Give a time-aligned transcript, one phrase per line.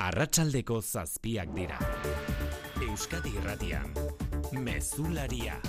[0.00, 1.76] Arratsaldeko zazpiak dira.
[2.86, 3.92] Euskadi Irratian.
[4.56, 5.60] Mezularia.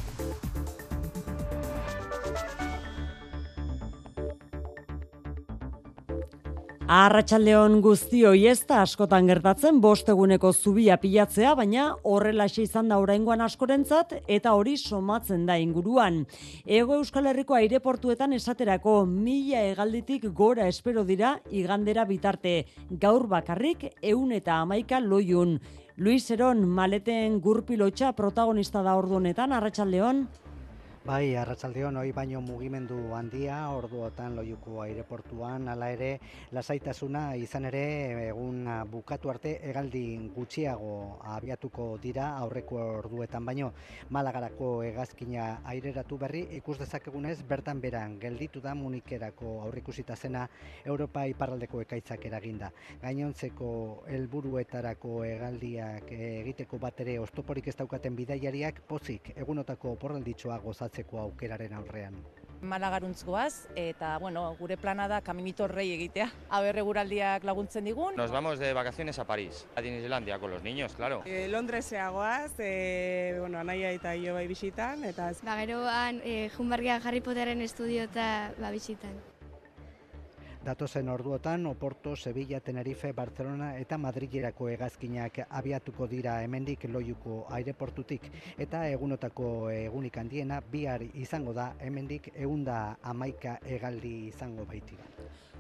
[6.92, 13.40] Arratxaldeon guztioi ez da askotan gertatzen bost eguneko zubia pilatzea, baina horrelaxe izan da oraingoan
[13.46, 16.26] askorentzat eta hori somatzen da inguruan.
[16.66, 22.58] Ego Euskal Herriko aireportuetan esaterako mila hegalditik gora espero dira igandera bitarte
[23.00, 25.62] gaur bakarrik eun eta amaika loiun.
[25.96, 30.26] Luis Eron maleten gurpilotxa protagonista da ordunetan, Arratxaldeon.
[31.02, 36.10] Bai, arratsaldeon hoi baino mugimendu handia orduotan loiuko aireportuan hala ere
[36.54, 37.82] lasaitasuna izan ere
[38.28, 40.02] egun bukatu arte hegaldi
[40.36, 40.92] gutxiago
[41.36, 43.72] abiatuko dira aurreko orduetan baino
[44.18, 50.46] Malagarako hegazkina aireratu berri ikus dezakegunez bertan beran gelditu da Munikerako aurrikusita zena
[50.86, 52.70] Europa iparraldeko ekaitzak eraginda.
[53.02, 53.72] Gainontzeko
[54.06, 61.74] helburuetarako hegaldiak egiteko bat ere ostoporik ez daukaten bidaiariak pozik egunotako oporralditxoa gozatzen gozatzeko aukeraren
[61.74, 62.16] aurrean.
[62.62, 66.30] Malagaruntz goaz, eta bueno, gure plana da kaminito rei egitea.
[66.50, 68.16] Aber guraldiak laguntzen digun.
[68.16, 71.24] Nos vamos de vacaciones a París, a Disneylandia, con los niños, claro.
[71.26, 75.04] E, Londresea goaz, e, bueno, anaia eta jo bai bisitan.
[75.04, 75.32] Eta...
[75.42, 79.31] Ba, geroan, e, junbargia Harry Potteren estudio eta ba, bisitan.
[80.64, 88.30] Datozen orduotan Oporto, Sevilla, Tenerife, Barcelona eta Madrilerako hegazkinak abiatuko dira hemendik loiuko aireportutik
[88.66, 95.10] eta egunotako egunik handiena bihar izango da hemendik eunda amaika hegaldi izango baitira.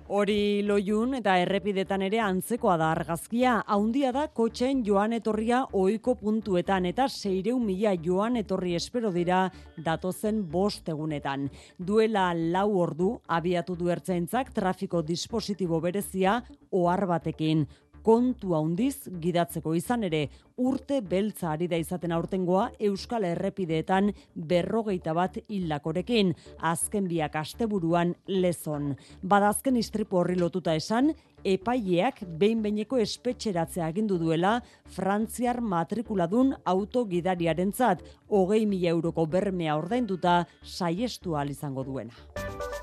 [0.08, 3.54] Hori loiun eta errepidetan ere antzekoa da argazkia.
[3.68, 9.44] Haundia da kotxen joan etorria oiko puntuetan eta seireu mila joan etorri espero dira
[9.78, 11.50] datozen bost egunetan.
[11.78, 16.42] Duela lau ordu abiatu du ertzaintzak trafiko dispositibo berezia
[16.72, 17.68] ohar batekin
[18.04, 20.28] kontu handiz gidatzeko izan ere
[20.62, 26.34] urte beltza ari da izaten aurtengoa Euskal Errepideetan berrogeita bat hilakorekin
[26.72, 28.96] azken biak asteburuan lezon.
[29.24, 31.14] Badazken istripu horri lotuta esan,
[31.44, 34.60] epaileak behin behineko espetxeratzea agindu duela
[34.96, 42.81] Frantziar matrikuladun autogidariarentzat hogei mila euroko bermea ordainduta saiestu izango duena.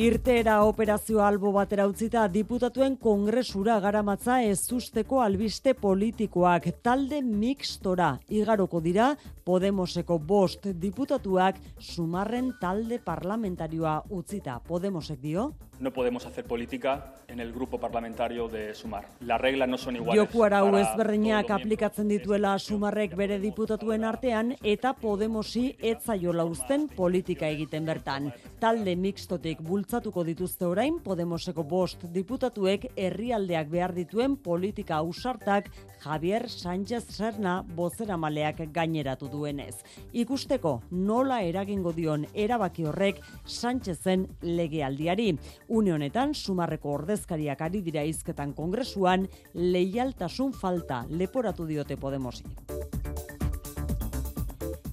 [0.00, 8.08] Irtera operazio albo batera utzita diputatuen kongresura garamatza ez usteko albiste politikoak talde mixtora
[8.40, 9.10] igaroko dira
[9.44, 14.56] Podemoseko bost diputatuak sumarren talde parlamentarioa utzita.
[14.70, 15.50] Podemosek dio?
[15.80, 19.08] No podemos hacer política en el grupo parlamentario de Sumar.
[19.20, 20.22] Las reglas no son iguales.
[20.22, 27.88] Joku arau ezberdinak aplikatzen dituela Sumarrek bere diputatuen artean eta Podemosi etzaiola uzten politika egiten
[27.88, 28.30] bertan.
[28.60, 35.72] Talde mixtotik bultzatuko dituzte orain Podemoseko bost diputatuek herrialdeak behar dituen politika ausartak
[36.04, 39.80] Javier Sánchez Serna bozeramaleak gaineratu du duenez.
[40.12, 45.30] Ikusteko nola eragingo dion erabaki horrek Sánchezen legealdiari.
[45.70, 52.48] Une honetan sumarreko ordezkariak ari dira hizketan kongresuan leialtasun falta leporatu diote Podemosi.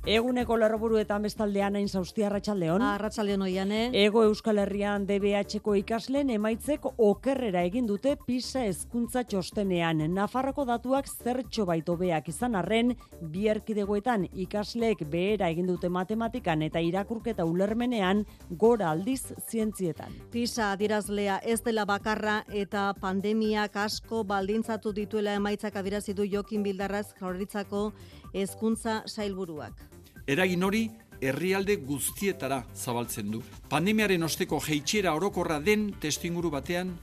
[0.08, 2.82] Eguneko lerroburuetan bestaldean hain zauzti arratsaldeon.
[2.82, 3.80] Arratsaldeon oiane.
[3.92, 10.06] Ego Euskal Herrian DBHko ikasleen emaitzek okerrera egin dute PISA hezkuntza txostenean.
[10.16, 11.98] Nafarroko datuak zertxo baito
[12.28, 20.14] izan arren, bi erkidegoetan ikasleek behera egin dute matematikan eta irakurketa ulermenean gora aldiz zientzietan.
[20.32, 27.92] PISA adirazlea ez dela bakarra eta pandemiak asko baldintzatu dituela emaitzak adirazidu Jokin Bildarraz jaurritzako
[28.34, 29.97] hezkuntza sailburuak
[30.28, 30.88] eragin hori
[31.22, 33.42] herrialde guztietara zabaltzen du.
[33.70, 36.94] Pandemiaren osteko jeitxera orokorra den testinguru batean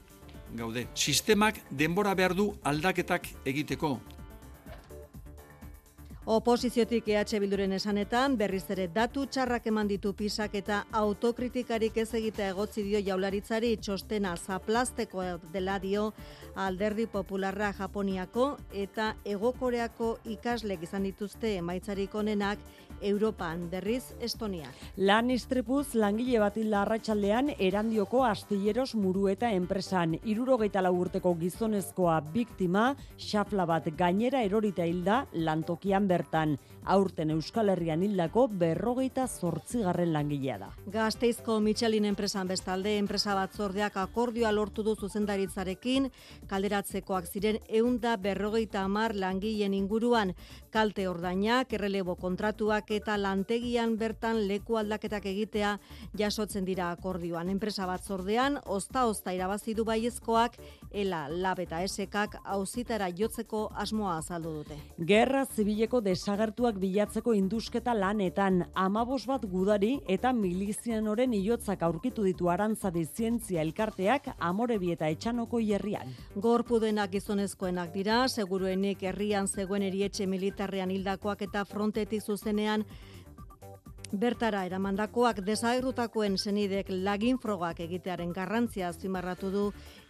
[0.55, 0.87] gaude.
[0.95, 3.99] Sistemak denbora behar du aldaketak egiteko.
[6.25, 12.47] Oposiziotik EH Bilduren esanetan, berriz ere datu txarrak eman ditu pisak eta autokritikarik ez egitea
[12.55, 15.21] egotzi dio jaularitzari txostena zaplasteko
[15.53, 16.07] dela dio
[16.55, 22.57] alderdi popularra Japoniako eta egokoreako ikaslek izan dituzte emaitzarik onenak
[23.01, 24.69] Europan, berriz Estonia.
[24.97, 30.15] Lan istripuz langile bat arratsaldean erandioko astilleros murueta enpresan.
[30.23, 36.57] Irurogeita urteko gizonezkoa biktima, xafla bat gainera erorita hilda lantokian bertan.
[36.85, 40.67] Aurten Euskal Herrian hildako berrogeita zortzigarren langilea da.
[40.93, 46.11] Gazteizko Michelin enpresan bestalde, enpresa batzordeak akordioa lortu du zuzendaritzarekin,
[46.51, 50.35] kalderatzekoak ziren eunda berrogeita amar langileen inguruan,
[50.69, 55.73] kalte ordainak, errelebo kontratuak eta lantegian bertan leku aldaketak egitea
[56.17, 57.49] jasotzen dira akordioan.
[57.49, 60.59] Enpresa batzordean, osta-osta irabazi du baiezkoak,
[60.93, 64.77] ela, lab eta esekak hauzitara jotzeko asmoa azaldu dute.
[64.99, 73.05] Gerra zibileko desagertuak bilatzeko indusketa lanetan, amabos bat gudari eta milizianoren iotzak aurkitu ditu arantzadi
[73.05, 76.13] zientzia elkarteak amorebi eta etxanoko hierrian.
[76.35, 82.85] Gorpu denak gizonezkoenak dira, seguruenik herrian zegoen erietxe militarrean hildakoak eta frontetik zuzenean
[84.13, 89.63] Bertara eramandakoak desagerrutakoen senidek lagin frogak egitearen garrantzia azpimarratu du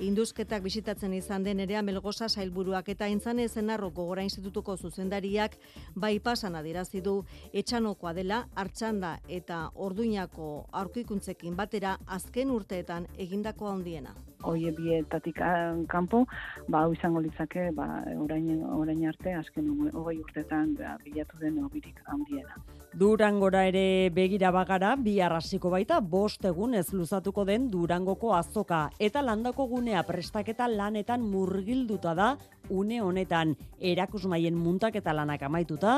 [0.03, 5.55] induzketak bisitatzen izan den ere melgosa sailburuak eta intzane zenarro gogora institutuko zuzendariak
[5.95, 7.15] bai pasan adirazi du
[7.53, 14.13] etxanokoa dela hartxanda eta orduinako aurkikuntzekin batera azken urteetan egindako handiena.
[14.43, 15.39] Oie bietatik
[15.87, 16.25] kanpo,
[16.67, 22.03] ba, hau izango litzake, ba, orain, orain arte, azken hogei urteetan ba, bilatu den obirik
[22.05, 22.59] handiena.
[22.95, 28.85] Durangora ere begira bagara, bi arrasiko baita, bost egun ez luzatuko den Durangoko azoka.
[29.03, 32.29] Eta landako gunea prestaketa lanetan murgilduta da,
[32.71, 33.51] une honetan
[33.91, 35.97] erakusmaien muntak eta lanak amaituta,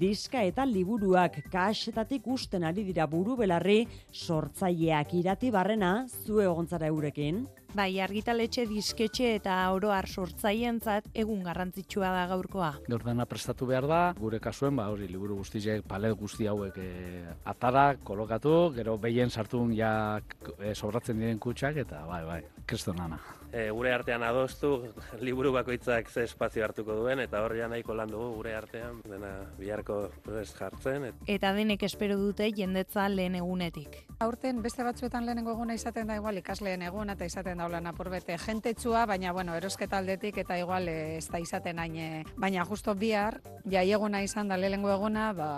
[0.00, 7.44] diska eta liburuak kaxetatik usten ari dira buru belarri, sortzaileak irati barrena, zue egontzara eurekin.
[7.76, 12.70] Bai, argitaletxe disketxe eta oroar sortzaientzat egun garrantzitsua da gaurkoa.
[12.88, 17.96] Gaur prestatu behar da, gure kasuen, ba, hori, liburu guztiek, palet guzti hauek e, atara,
[18.04, 20.20] kolokatu, gero behien sartun ja
[20.58, 23.20] e, sobratzen diren kutsak, eta bai, bai, kristonana
[23.52, 24.70] e, gure artean adostu
[25.26, 30.10] liburu bakoitzak ze espazio hartuko duen eta horria nahiko lan dugu gure artean dena biharko
[30.24, 31.10] prest jartzen.
[31.10, 31.22] Et...
[31.38, 34.04] Eta denek espero dute jendetza lehen egunetik.
[34.20, 39.06] Aurten beste batzuetan lehenengo eguna izaten da igual ikasleen eguna eta izaten daula apurbete jentetsua,
[39.06, 43.86] baina bueno, erosketa aldetik eta igual ez da izaten hain, eh, baina justo bihar, jai
[43.92, 45.48] eguna izan da lehenengo eguna, ba,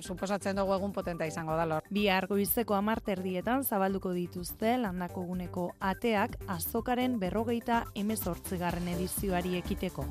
[0.00, 1.88] suposatzen dugu egun potenta izango da lor.
[1.90, 10.04] Bihar goizeko amarterdietan zabalduko dituzte landako guneko ateak azokaren ber berrogeita emezortzigarren edizioari ekiteko.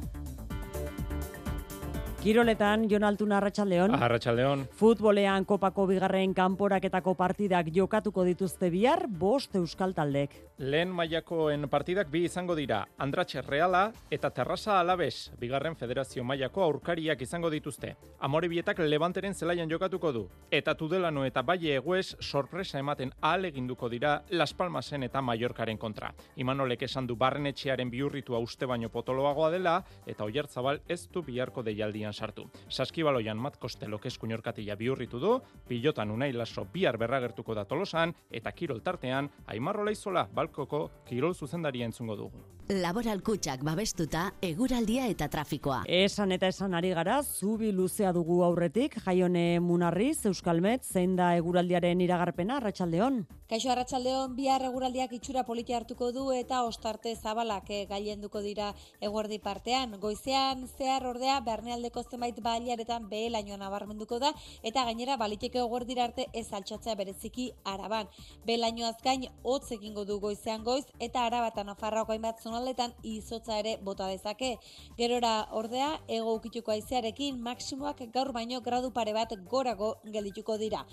[2.24, 3.98] Kiroletan, Jon Altuna Arratxaldeon.
[4.00, 4.62] Arratxaldeon.
[4.80, 10.38] Futbolean kopako bigarren kanporaketako partidak jokatuko dituzte bihar, bost euskal taldek.
[10.64, 17.25] Lehen mailakoen partidak bi izango dira, Andratxe Reala eta Terrasa Alabes, bigarren federazio mailako aurkariak
[17.28, 17.98] izango dituzte.
[18.24, 20.24] Amore bietak Levanteren zelaian jokatuko du.
[20.50, 26.14] Eta Tudelano eta Baie Eguez sorpresa ematen ahal eginduko dira Las Palmasen eta Mallorcaren kontra.
[26.38, 29.78] Imanolek esan du barren etxearen biurritua uste baino potoloagoa dela,
[30.08, 32.48] eta oiertzabal ez du biharko deialdian sartu.
[32.69, 35.36] Saskibaloian Mat Kostelo keskuñorkatila bihurritu du,
[35.68, 41.86] pilotan unai laso bihar berragertuko da tolosan, eta kirol tartean, aimarro laizola balkoko kirol zuzendaria
[41.86, 42.44] entzungo dugu.
[42.71, 45.81] Laboral kutsak babestuta, eguraldia eta trafikoa.
[45.83, 52.00] Esan eta esan ari gara, zubi luzea dugu aurretik, jaione munarriz, Euskalmet, zein da eguraldiaren
[52.00, 53.25] iragarpena, Arratxaldeon?
[53.51, 58.69] Kaixo Arratxaldeon, bihar eguraldiak itxura politi hartuko du eta ostarte zabalak eh, gailenduko dira
[59.04, 59.98] eguerdi partean.
[60.00, 64.31] Goizean zehar ordea, bernealdeko zenbait baliaretan behelainoan nabarmenduko da
[64.63, 68.07] eta gainera baliteke eguerdira arte ez altxatzea bereziki araban.
[68.48, 74.08] Behelainoaz gain hotz egingo du goizean goiz eta arabatan afarrako hainbat zonaldetan izotza ere bota
[74.12, 74.58] dezake.
[74.98, 80.86] Gerora ordea, ego ukituko aizearekin maksimoak gaur baino gradu pare bat gorago geldituko dira.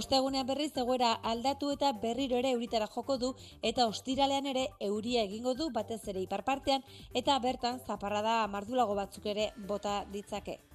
[0.00, 5.54] Ostegunean berriz egoera aldatu eta berriro ere euritara joko du eta ostiralean ere euria egingo
[5.54, 10.67] du batez ere iparpartean eta bertan zaparrada mardulago batzuk ere bota ditzake.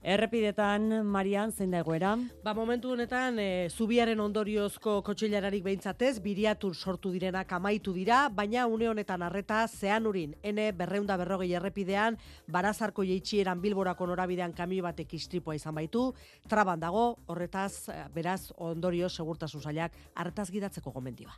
[0.00, 2.14] Errepidetan, Marian, zein da egoera?
[2.40, 8.88] Ba, momentu honetan, e, zubiaren ondoriozko kotxilararik behintzatez, biriatur sortu direnak amaitu dira, baina une
[8.88, 12.16] honetan arreta zean urin, ene berreunda berrogei errepidean,
[12.48, 16.14] barazarko jeitxieran bilborako norabidean kamio batek istripua izan baitu,
[16.48, 21.36] traban dago, horretaz, eh, beraz, ondorio segurtasun zailak, arretaz gidatzeko gomendioa.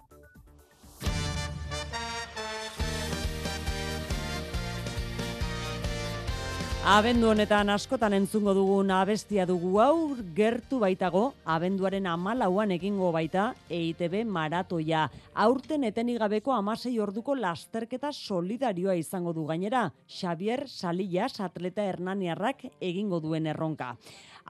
[6.82, 14.24] Abendu honetan askotan entzungo dugun abestia dugu aur, gertu baitago, abenduaren amalauan egingo baita, EITB
[14.26, 15.04] maratoia.
[15.44, 23.46] Aurten etenigabeko amasei orduko lasterketa solidarioa izango du gainera, Xavier Salillas atleta hernaniarrak egingo duen
[23.46, 23.94] erronka.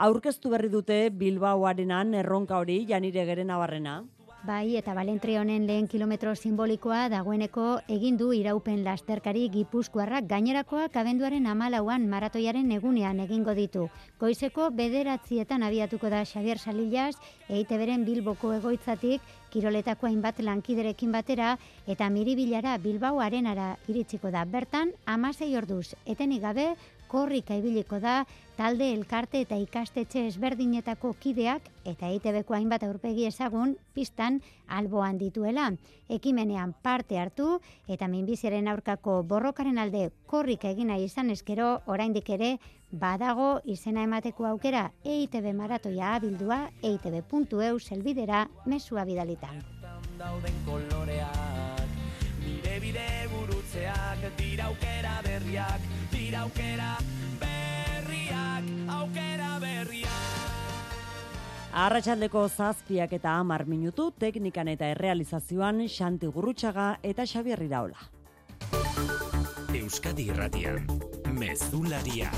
[0.01, 4.01] Aurkeztu berri dute Bilbaoarenan erronka hori janire geren abarrena.
[4.43, 11.47] Bai, eta Balentri honen lehen kilometro simbolikoa dagoeneko egin du iraupen lasterkari gipuzkoarrak gainerakoak abenduaren
[11.47, 13.85] amalauan maratoiaren egunean egingo ditu.
[14.19, 17.15] Goizeko bederatzietan abiatuko da Xavier Salillas,
[17.49, 19.23] eite beren Bilboko egoitzatik,
[19.55, 21.53] kiroletako hainbat lankiderekin batera,
[21.87, 24.43] eta miribilara Bilbao arenara iritsiko da.
[24.43, 26.73] Bertan, amasei orduz, etenik gabe,
[27.13, 28.23] korrika ibiliko da
[28.57, 34.39] talde elkarte eta ikastetxe ezberdinetako kideak eta EITBko hainbat aurpegi ezagun pistan
[34.69, 35.69] alboan dituela.
[36.09, 42.55] Ekimenean parte hartu eta minbiziaren aurkako borrokaren alde korrika egina izan eskero oraindik ere
[42.93, 49.61] badago izena emateko aukera EITB maratoia abildua eitb.eu selbidera mesua bidalitan.
[50.19, 51.97] Dauden koloreak,
[52.45, 55.91] nire bide gurutzeak, dira aukera berriak,
[56.33, 56.97] dira aukera
[57.41, 60.09] berriak, aukera berriak.
[61.73, 68.09] Arratxaldeko zazpiak eta amar minutu, teknikan eta errealizazioan Xanti Gurrutxaga eta Xabier Iraola.
[69.77, 70.87] Euskadi Irratian,
[71.37, 72.31] Mezularia.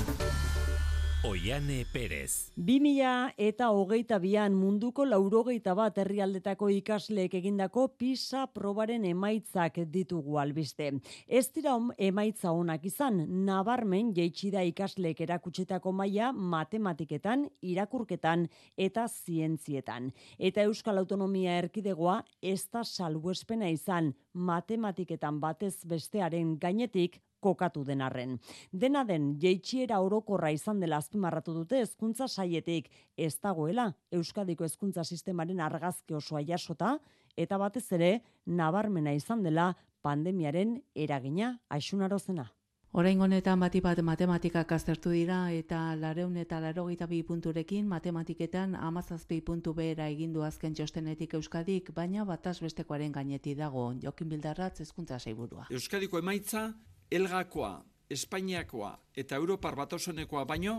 [1.25, 2.51] Oiane Perez.
[2.55, 10.91] 2000 eta hogeita bian munduko laurogeita bat herrialdetako ikasleek egindako PISA probaren emaitzak ditugu albiste.
[11.25, 18.45] Ez dira emaitza honak izan, nabarmen jeitsi da ikasleek erakutsetako maila matematiketan, irakurketan
[18.77, 20.11] eta zientzietan.
[20.37, 28.39] Eta Euskal Autonomia Erkidegoa ez da salbuespena izan matematiketan batez bestearen gainetik kokatu denarren.
[28.71, 35.61] Dena den, jeitxiera orokorra izan dela azpimarratu dute hezkuntza saietik ez dagoela Euskadiko hezkuntza sistemaren
[35.61, 36.97] argazki osoa jasota
[37.37, 38.11] eta batez ere
[38.45, 39.73] nabarmena izan dela
[40.05, 42.51] pandemiaren eragina aixunarozena.
[42.95, 49.41] Orain honetan bati bat matematikak aztertu dira eta lareun eta larogeita bi punturekin matematiketan amazazpi
[49.41, 55.67] puntu behera egindu azken txostenetik Euskadik, baina bataz bestekoaren gaineti dago, jokin bildarratz ezkuntza zeiburua.
[55.75, 56.69] Euskadiko emaitza
[57.11, 60.75] Elgakoa, Espainiakoa eta Europar batosonekoa baino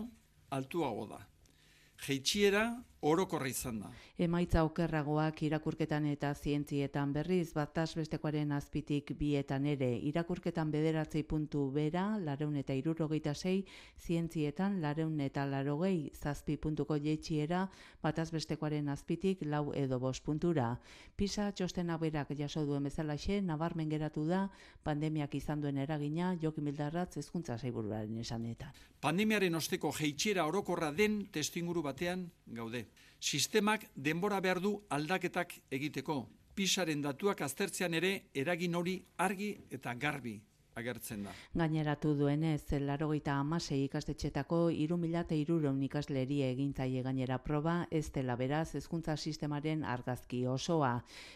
[0.51, 1.21] altuago da.
[2.07, 2.67] Jeitxiera
[3.01, 3.91] orokorra izan da.
[4.19, 12.07] Emaitza okerragoak irakurketan eta zientzietan berriz, bataz bestekoaren azpitik bietan ere, irakurketan bederatzei puntu bera,
[12.19, 13.65] lareun eta irurogeita zei,
[14.01, 17.67] zientzietan lareun eta larogei zazpi puntuko jeitxiera,
[18.03, 20.79] bataz bestekoaren azpitik lau edo bos puntura.
[21.17, 24.47] Pisa txostena berak jaso duen bezalaxe, nabarmen geratu da,
[24.83, 28.73] pandemiak izan duen eragina, jokin bildarratz ezkuntza zaibururaren esanetan.
[29.01, 32.87] Pandemiaren osteko jeitxiera orokorra den testinguru batean gaude.
[33.27, 36.21] Sistemak denbora behar du aldaketak egiteko.
[36.55, 40.37] Pisaren datuak aztertzean ere eragin hori argi eta garbi
[40.77, 41.33] agertzen da.
[41.57, 48.37] Gaineratu duenez, larogeita amasei ikastetxetako iru mila eta iruron ikasleri egintzaile gainera proba, ez dela
[48.37, 50.93] beraz, hezkuntza sistemaren argazki osoa.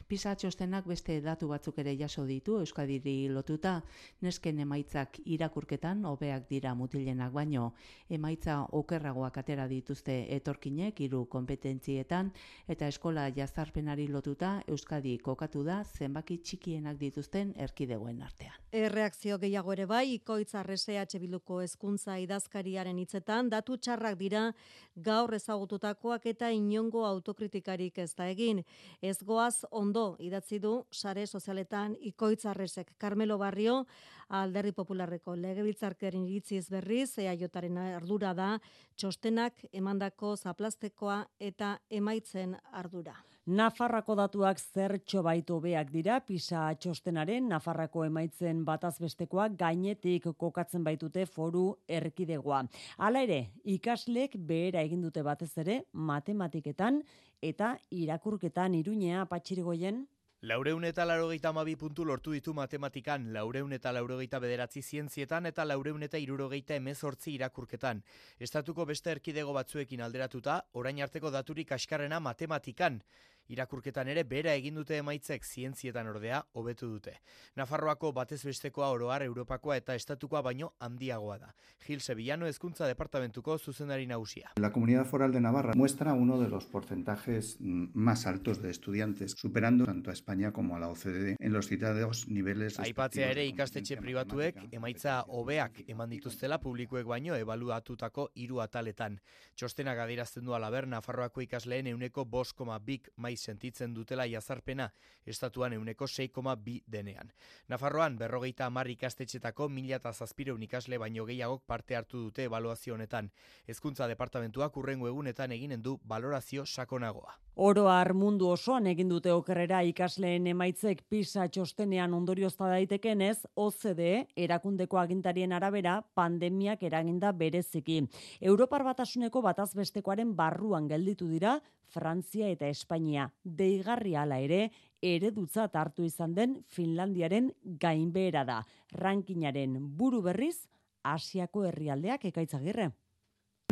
[0.08, 3.78] Pisa txostenak beste datu batzuk ere jaso ditu, Euskadiri lotuta,
[4.20, 7.72] nesken emaitzak irakurketan, hobeak dira mutilenak baino,
[8.10, 12.32] emaitza okerragoak atera dituzte etorkinek, iru kompetentzietan,
[12.68, 18.56] eta eskola jazarpenari lotuta, Euskadi kokatu da, zenbaki txikienak dituzten erkidegoen artean.
[18.70, 24.52] Erreakzio informazio gehiago ere bai, ikoitza RSH Bilduko hezkuntza idazkariaren hitzetan datu txarrak dira
[24.96, 28.64] gaur ezagututakoak eta inongo autokritikarik ez da egin.
[29.00, 33.86] Ez goaz ondo idatzi du sare sozialetan ikoitza RSek Carmelo Barrio
[34.28, 38.58] alderri popularreko legebiltzarkeren iritziz berriz, EAJaren ardura da,
[38.96, 43.14] txostenak emandako zaplastekoa eta emaitzen ardura.
[43.50, 51.24] Nafarrako datuak zertxo baitu beak dira, pisa txostenaren Nafarrako emaitzen bataz bestekoa gainetik kokatzen baitute
[51.26, 51.64] foru
[51.98, 52.60] erkidegoa.
[52.98, 53.40] Hala ere,
[53.74, 55.80] ikaslek behera egin dute batez ere
[56.12, 57.02] matematiketan
[57.50, 60.04] eta irakurketan iruñea patxirigoien
[60.48, 66.06] Laureun eta laurogeita amabi puntu lortu ditu matematikan, laureun eta laurogeita bederatzi zientzietan eta laureun
[66.06, 68.00] eta irurogeita emezortzi irakurketan.
[68.38, 73.02] Estatuko beste erkidego batzuekin alderatuta, orain arteko daturik askarrena matematikan
[73.50, 77.16] irakurketan ere bera egin dute emaitzek zientzietan ordea hobetu dute.
[77.56, 81.52] Nafarroako batez bestekoa oroar Europakoa eta estatukoa baino handiagoa da.
[81.86, 84.52] Gil Sevillano hezkuntza departamentuko zuzendari nagusia.
[84.56, 89.84] La Comunidad Foral de Navarra muestra uno de los porcentajes más altos de estudiantes, superando
[89.84, 94.58] tanto a España como a la OCDE en los citados niveles Aipatzea ere ikastetxe pribatuek
[94.76, 99.18] emaitza hobeak eman dituztela publikoek baino ebaluatutako hiru ataletan.
[99.56, 104.90] Txostenak adierazten du alaber Nafarroako ikasleen euneko 5,2 maiz sentitzen dutela jazarpena,
[105.26, 107.32] estatuan euneko 6,2 denean.
[107.68, 113.30] Nafarroan, berrogeita amar ikastetxetako mila eta zazpireun ikasle baino gehiagok parte hartu dute evaluazio honetan.
[113.66, 117.38] Hezkuntza departamentuak urrengo egunetan eginen du valorazio sakonagoa.
[117.60, 124.14] Oroar mundu osoan egin dute okerrera ikasleen emaitzek pisa txostenean ondoriozta daitekenez, OCDE
[124.46, 128.00] erakundeko agintarien arabera pandemiak eraginda bereziki.
[128.40, 131.58] Europar batasuneko batazbestekoaren barruan gelditu dira
[131.90, 133.29] Frantzia eta Espainia.
[133.44, 134.70] Deigarri hala ere,
[135.02, 138.60] eredutzat hartu izan den Finlandiaren gainbehera da.
[138.92, 140.66] Rankinaren buru berriz,
[141.02, 142.90] Asiako herrialdeak ekaitzagirre.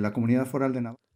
[0.01, 1.09] La Comunidad Foral de Navarra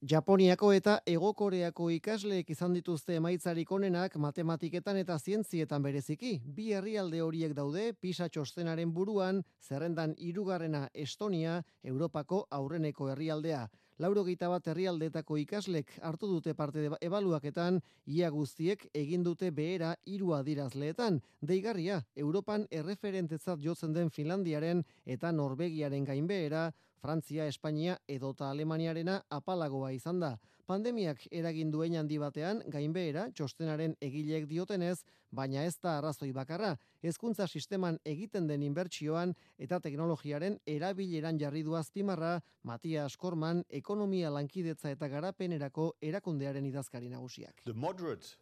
[0.00, 6.38] Japoniako eta Egokoreako ikasleek izan dituzte emaitzarik onenak matematiketan eta zientzietan bereziki.
[6.40, 13.66] Bi herrialde horiek daude PISA txostenaren buruan, zerrendan hirugarrena Estonia, Europako aurreneko herrialdea.
[14.00, 21.20] Lauro bat herrialdetako ikaslek hartu dute parte ebaluaketan, ia guztiek egin dute behera hiru adirazleetan.
[21.42, 26.70] Deigarria, Europan erreferentetzat jotzen den Finlandiaren eta Norvegiaren gainbehera,
[27.02, 30.38] Frantzia, Espainia edota Alemaniarena apalagoa izan da.
[30.70, 35.00] Pandemiak eragin duen handi batean, gainbehera, txostenaren egileek diotenez,
[35.34, 39.32] baina ez da arrazoi bakarra, hezkuntza sisteman egiten den inbertsioan
[39.66, 47.64] eta teknologiaren erabileran jarri du azpimarra, Matia Askorman, ekonomia lankidetza eta garapenerako erakundearen idazkari nagusiak.
[47.64, 48.38] The moderate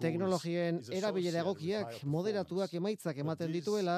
[0.00, 3.94] Teknologien erabilera egokiak moderatuak emaitzak ematen dituela,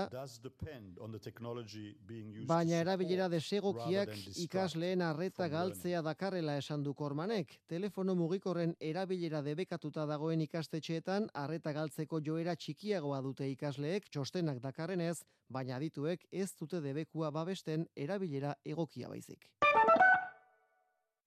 [2.46, 7.58] baina erabilera desegokiak ikasleen arreta galtzea dakarrela esan du kormanek.
[7.66, 15.74] Telefono mugikorren erabilera debekatuta dagoen ikastetxeetan arreta galtzeko joera txikiagoa dute ikasleek txostenak dakarrenez, baina
[15.82, 19.50] adituek ez dute debekua babesten erabilera egokia baizik.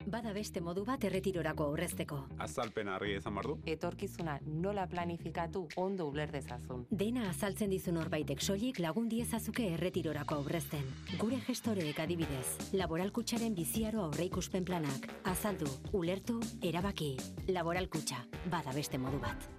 [0.07, 2.17] Bada beste modu bat erretirorako aurrezteko.
[2.39, 3.57] Azalpen harri ezan bardu.
[3.67, 6.85] Etorkizuna nola planifikatu ondo uler dezazun.
[7.01, 10.87] Dena azaltzen dizun horbaitek soilik lagun diezazuke erretirorako aurrezten.
[11.19, 15.11] Gure gestoreek adibidez, laboralkutsaren biziaro aurreikuspen planak.
[15.27, 17.17] Azaldu, ulertu, erabaki.
[17.51, 19.51] Laboralkutsa, bada beste modu bat.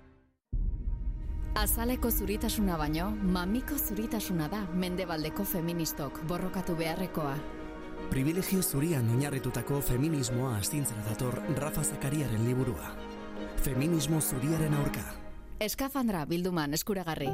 [1.58, 7.36] Azaleko zuritasuna baino, mamiko zuritasuna da mendebaldeko feministok borrokatu beharrekoa.
[8.10, 12.94] Privilegio zurian oinarritutako feminismoa astintzera dator Rafa Zakariaren liburua.
[13.62, 15.02] Feminismo zuriaren aurka.
[15.60, 17.28] Eskafandra bilduman eskuragarri.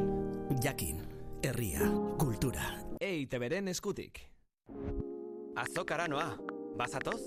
[0.64, 1.02] Jakin,
[1.44, 1.86] herria,
[2.18, 2.64] kultura.
[3.00, 4.18] Ei, teberen eskutik.
[5.56, 6.32] Azokara noa,
[6.76, 7.20] bazatoz?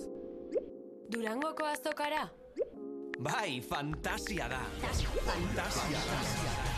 [1.09, 2.27] Durangoko azokara?
[3.19, 4.59] Bai, fantasia da.
[5.23, 6.76] Fantasia da.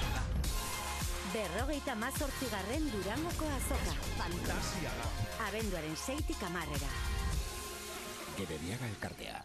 [1.29, 3.93] Berrogeita mazortzigarren Durangoko azoka.
[4.17, 5.09] Fantasia da.
[5.47, 6.89] Abenduaren seitik amarrera.
[8.39, 9.43] Gebediaga elkartea.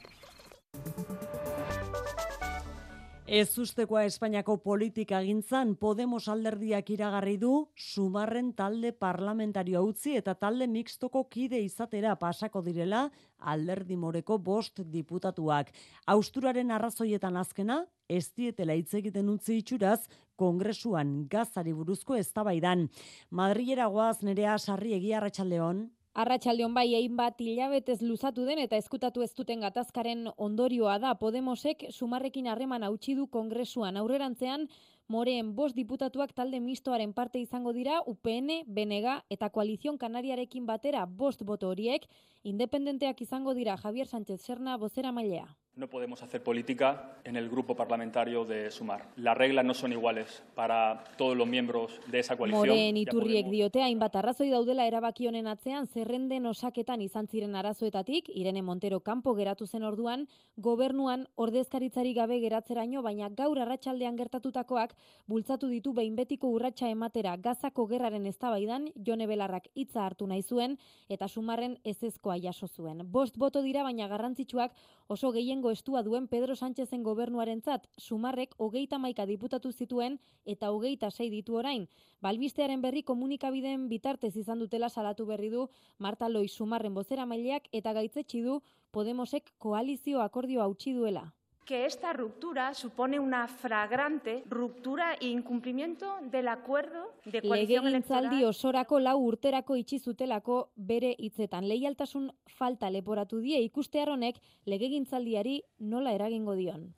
[3.25, 10.67] Ez ustekoa Espainiako politika gintzan Podemos alderdiak iragarri du sumarren talde parlamentario utzi eta talde
[10.69, 13.07] mixtoko kide izatera pasako direla
[13.41, 15.73] alderdi moreko bost diputatuak.
[16.05, 20.05] Austuraren arrazoietan azkena, ez dietela hitz egiten utzi itxuraz,
[20.37, 22.91] kongresuan gazari buruzko eztabaidan.
[23.31, 25.87] Madrilera goaz nerea sarri egia arratsaldeon.
[26.15, 31.17] Arratxaldeon bai, egin bat hilabetez luzatu den eta eskutatu ez duten gatazkaren ondorioa da.
[31.19, 33.99] Podemosek sumarrekin harreman hautsi du kongresuan.
[33.99, 34.69] Aurrerantzean
[35.09, 41.43] Moreen bost diputatuak talde mistoaren parte izango dira UPN, Benega eta Koalizion Kanariarekin batera bost
[41.43, 42.07] boto horiek,
[42.45, 45.49] independenteak izango dira Javier Sánchez Serna bozera mailea.
[45.77, 49.09] No podemos hacer política en el grupo parlamentario de Sumar.
[49.17, 52.69] Las reglas no son iguales para todos los miembros de esa coalición.
[52.69, 58.63] Moreen iturriek diote hainbat arrazoi daudela erabaki honen atzean zerrenden osaketan izan ziren arazoetatik, Irene
[58.63, 64.95] Montero kanpo geratu zen orduan, gobernuan ordezkaritzari gabe geratzeraino, baina gaur arratsaldean gertatutakoak
[65.27, 70.79] bultzatu ditu behin betiko urratsa ematera gazako gerraren eztabaidan Jone Belarrak hitza hartu nahi zuen
[71.09, 73.03] eta Sumarren ezezkoa jaso zuen.
[73.11, 74.71] Bost boto dira baina garrantzitsuak
[75.09, 81.31] oso gehien estua duen Pedro Sánchezen gobernuarentzat sumarrek hogeita maika diputatu zituen eta hogeita sei
[81.31, 81.87] ditu orain.
[82.21, 87.93] Balbistearen berri komunikabideen bitartez izan dutela salatu berri du Marta Loi sumarren bozera maileak eta
[87.93, 91.33] gaitzetsi du Podemosek koalizio akordio hautsi duela
[91.65, 98.25] que esta ruptura supone una fragrante ruptura e incumplimiento del acuerdo de coalición electoral.
[98.25, 101.69] Legegintzaldi osorako lau urterako itxi zutelako bere hitzetan.
[101.69, 106.93] Leialtasun falta leporatu die ikuste honek legegintzaldiari nola eragingo dion.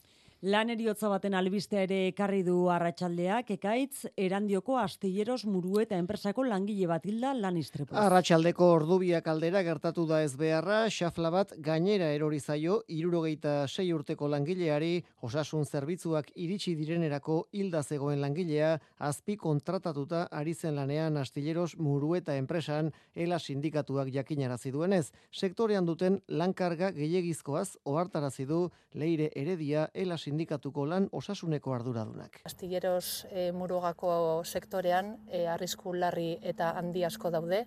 [0.46, 6.86] Lan eriotza baten albistea ere ekarri du arratsaldeak ekaitz erandioko astilleros muru eta enpresako langile
[6.86, 7.96] bat hilda lan istripu.
[7.98, 14.28] Arratsaldeko ordubiak aldera gertatu da ez beharra, xafla bat gainera erori zaio irurogeita sei urteko
[14.30, 14.92] langileari
[15.26, 18.70] osasun zerbitzuak iritsi direnerako hilda zegoen langilea
[19.10, 26.22] azpi kontratatuta ari zen lanean astilleros muru eta enpresan ela sindikatuak jakinarazi duenez, sektorean duten
[26.28, 28.62] lankarga gehiegizkoaz ohartarazi du
[28.94, 32.42] leire eredia ela sindikatuko lan osasuneko arduradunak.
[32.44, 37.64] Astilleros e, murugako sektorean e, arrisku larri eta handi asko daude,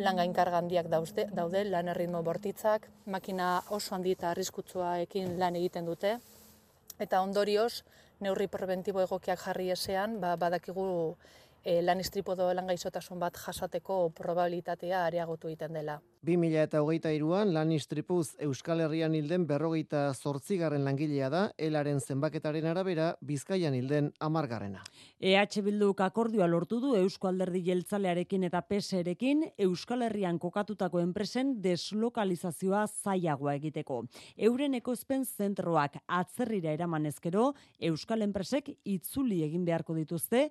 [0.00, 5.84] lan gainkarga handiak daude, daude lan erritmo bortitzak, makina oso handi eta arriskutsuaekin lan egiten
[5.84, 6.16] dute,
[6.98, 7.82] eta ondorioz,
[8.20, 11.16] neurri preventibo egokiak jarri esean, ba, badakigu
[11.64, 16.00] e, lan istripo lan gaizotasun bat jasateko probabilitatea areagotu egiten dela.
[16.20, 24.10] 2008an lan istripuz Euskal Herrian hilden berrogeita zortzigarren langilea da, elaren zenbaketaren arabera, bizkaian hilden
[24.20, 24.82] amargarrena.
[25.18, 32.86] EH Bilduk akordioa lortu du Eusko Alderdi Jeltzalearekin eta PSErekin Euskal Herrian kokatutako enpresen deslokalizazioa
[32.86, 34.02] zaiagoa egiteko.
[34.36, 40.50] Euren ekoizpen zentroak atzerrira eraman ezkero, Euskal Enpresek itzuli egin beharko dituzte,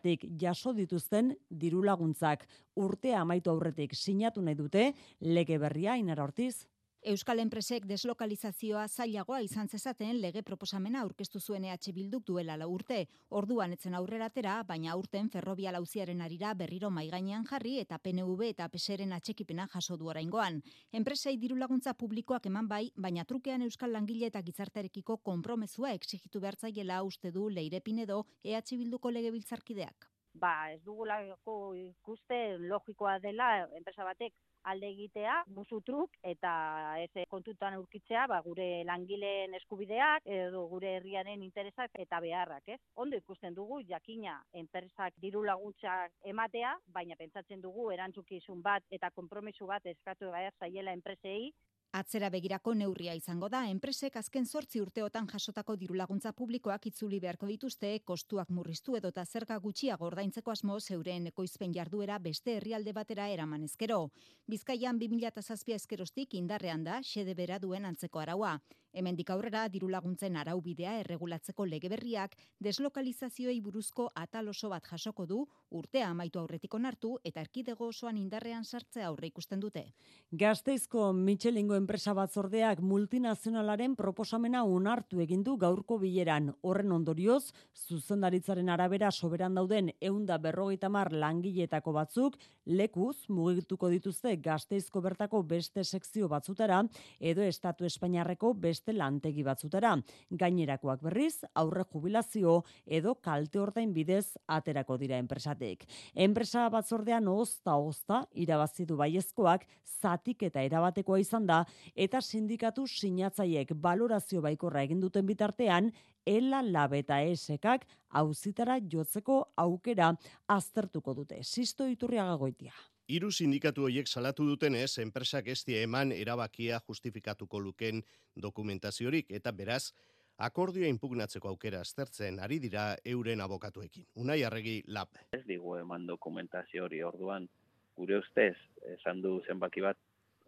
[0.00, 6.66] jaurlaritzatik jaso dituzten diru laguntzak urtea amaitu aurretik sinatu nahi dute lege berria Inara Ortiz.
[7.00, 13.06] Euskal Enpresek deslokalizazioa zailagoa izan zezaten lege proposamena aurkeztu zuen EH Bilduk duela la urte.
[13.30, 19.16] Orduan etzen aurreratera, baina urten ferrobia lauziaren arira berriro maigainean jarri eta PNV eta PSren
[19.16, 20.60] atxekipena jaso du oraingoan.
[20.92, 27.02] Enpresei diru laguntza publikoak eman bai, baina trukean Euskal Langile eta Gizartarekiko konpromezua exigitu behartzaiela
[27.02, 34.34] uste du Leire Pinedo EH Bilduko legebiltzarkideak ba, ez dugulako ikuste logikoa dela enpresa batek
[34.62, 36.52] alde egitea, buzu truk eta
[37.00, 42.80] ez kontutan aurkitzea, ba, gure langileen eskubideak edo gure herriaren interesak eta beharrak, ez?
[42.94, 49.66] Ondo ikusten dugu jakina enpresak diru laguntzak ematea, baina pentsatzen dugu erantzukizun bat eta konpromisu
[49.66, 51.52] bat eskatu behar zaiela enpresei
[51.98, 57.90] Atzera begirako neurria izango da, enpresek azken sortzi urteotan jasotako dirulaguntza publikoak itzuli beharko dituzte,
[58.06, 63.64] kostuak murriztu edo eta zerga gutxiago ordaintzeko asmo zeuren ekoizpen jarduera beste herrialde batera eraman
[63.66, 64.04] ezkero.
[64.46, 68.60] Bizkaian 2007 ezkerostik indarrean da, xede bera duen antzeko araua.
[68.92, 72.34] Hemendik aurrera dirulaguntzen araubidea erregulatzeko lege berriak
[72.66, 78.64] deslokalizazioei buruzko atal oso bat jasoko du urtea amaitu aurretik onartu eta erkidego osoan indarrean
[78.64, 79.84] sartzea aurre ikusten dute.
[80.32, 86.50] Gasteizko Michelingo enpresa batzordeak multinazionalaren proposamena onartu egin du gaurko bileran.
[86.66, 92.36] Horren ondorioz, zuzendaritzaren arabera soberan dauden eunda berrogeita mar langiletako batzuk
[92.70, 96.82] lekuz mugituko dituzte Gasteizko bertako beste sekzio batzutara
[97.18, 99.96] edo Estatu Espainiarreko beste lantegi batzutara.
[100.30, 105.86] Gainerakoak berriz, aurre jubilazio edo kalte ordain bidez aterako dira enpresatek.
[106.14, 109.66] Enpresa batzordean ozta ozta irabazi du baiezkoak
[110.00, 115.92] zatik eta erabatekoa izan da eta sindikatu sinatzaiek balorazio baikorra egin duten bitartean
[116.26, 120.12] ela labeta esekak auzitara jotzeko aukera
[120.48, 121.42] aztertuko dute.
[121.42, 122.72] Sisto iturriaga goitia.
[123.10, 128.02] Hiru sindikatu horiek salatu dutenez, enpresak ez eman erabakia justifikatuko luken
[128.36, 129.92] dokumentaziorik eta beraz,
[130.38, 134.06] akordioa impugnatzeko aukera aztertzen ari dira euren abokatuekin.
[134.14, 135.08] Unai arregi lab.
[135.32, 137.48] Ez digu eman dokumentazio hori orduan,
[137.96, 138.56] gure ustez,
[138.94, 139.98] esan du zenbaki bat,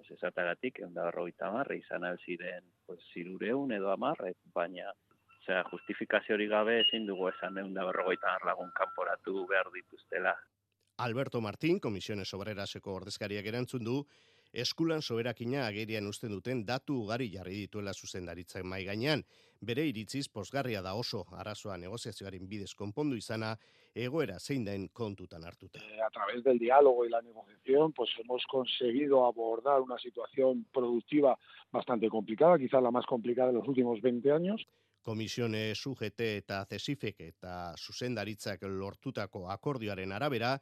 [0.02, 4.92] pues, esatagatik, eunda berroita marra, izan alziren, pues, zirureun edo amarre, baina
[5.42, 10.36] Osea, justifikazio hori gabe ezin dugu esan eunda berrogeita lagun kanporatu behar dituztela.
[10.98, 13.96] Alberto Martín, Komisiones Obreraseko ordezkariak erantzun du,
[14.52, 19.24] eskulan soberakina agerian usten duten datu ugari jarri dituela zuzendaritzak mai gainean.
[19.60, 23.56] Bere iritziz posgarria da oso arazoa negoziazioaren bidez konpondu izana
[23.94, 25.78] egoera zein den kontutan hartuta.
[25.78, 31.38] Eh, a través del diálogo y la negociación, pues hemos conseguido abordar una situación productiva
[31.70, 34.66] bastante complicada, quizá la más complicada de los últimos 20 años.
[35.02, 40.61] Komisione UGT eta CESIFEK eta zuzendaritzak lortutako akordioaren arabera,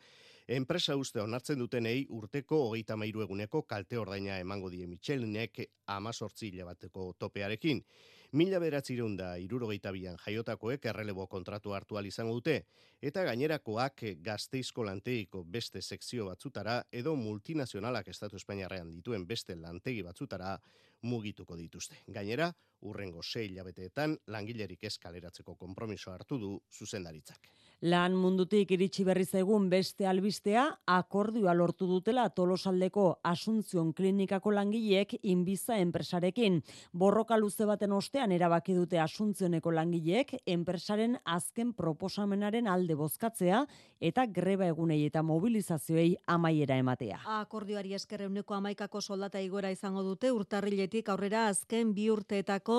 [0.49, 7.13] enpresa uste onartzen dutenei urteko hogeita mairu eguneko kalte ordaina emango die Michelinek amazortzi bateko
[7.19, 7.85] topearekin.
[8.31, 12.63] Mila beratzireun da irurogeita bian jaiotakoek errelebo kontratu hartu izango dute,
[13.03, 20.61] eta gainerakoak gazteizko lantegiko beste sekzio batzutara edo multinazionalak Estatu Espainiarrean dituen beste lantegi batzutara
[21.03, 21.97] mugituko dituzte.
[22.07, 27.51] Gainera, Urrengo sei hilabeteetan langilerik eskaleratzeko konpromiso hartu du zuzendaritzak.
[27.81, 35.79] Lan mundutik iritsi berri egun beste albistea akordioa lortu dutela Tolosaldeko Asuntzion Klinikako langileek inbiza
[35.79, 36.61] enpresarekin.
[36.93, 43.65] Borroka luze baten ostean erabaki dute Asuntzioneko langileek enpresaren azken proposamenaren alde bozkatzea
[43.99, 47.23] eta greba egunei eta mobilizazioei amaiera ematea.
[47.41, 52.70] Akordioari esker euneko amaikako soldata igora izango dute urtarriletik aurrera azken bi urteetako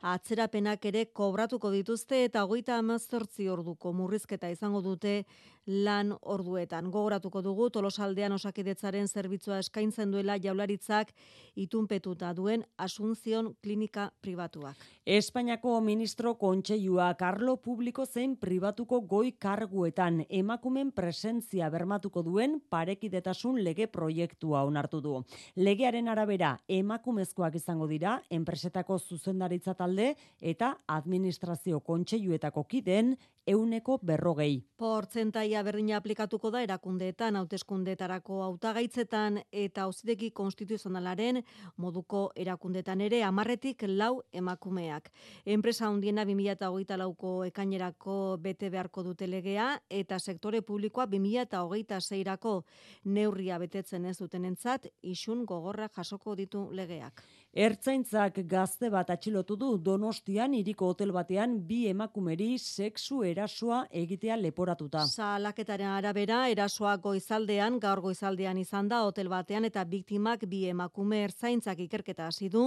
[0.00, 5.24] atzerapenak ere kobratuko dituzte eta hogeita amazortzi orduko murrizketa eta izango dute
[5.66, 6.90] lan orduetan.
[6.90, 11.12] Gogoratuko dugu Tolosaldean osakidetzaren zerbitzua eskaintzen duela jaularitzak
[11.56, 14.76] itunpetuta duen Asunción Klinika pribatuak.
[15.06, 23.86] Espainiako ministro kontseilua Carlo Publiko zein pribatuko goi karguetan emakumen presentzia bermatuko duen parekidetasun lege
[23.86, 25.16] proiektua onartu du.
[25.56, 33.16] Legearen arabera emakumezkoak izango dira enpresetako zuzendaritza talde eta administrazio kontseiluetako kideen
[33.50, 34.60] euneko berrogei.
[34.80, 41.42] Portzentaia berdina aplikatuko da erakundeetan, hauteskundetarako hautagaitzetan eta auzitegi konstituzionalaren
[41.76, 45.10] moduko erakundetan ere amarretik lau emakumeak.
[45.44, 52.54] Enpresa hundiena 2008 lauko ekainerako bete beharko dute legea eta sektore publikoa 2008 zeirako
[53.04, 57.24] neurria betetzen ez duten entzat, isun gogorra jasoko ditu legeak.
[57.50, 65.06] Ertzaintzak gazte bat atxilotu du Donostian hiriko hotel batean bi emakumeri sexu erasoa egitea leporatuta.
[65.08, 71.80] Salaketaren arabera erasoa goizaldean, gaur goizaldean izan da hotel batean eta biktimak bi emakume ertzaintzak
[71.86, 72.66] ikerketa hasi du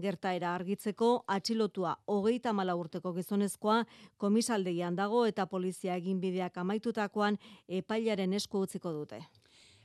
[0.00, 3.84] gertaera argitzeko atxilotua hogeita mala urteko gizonezkoa
[4.16, 9.20] komisaldegian dago eta polizia egin bideak amaitutakoan epailaren esku utziko dute.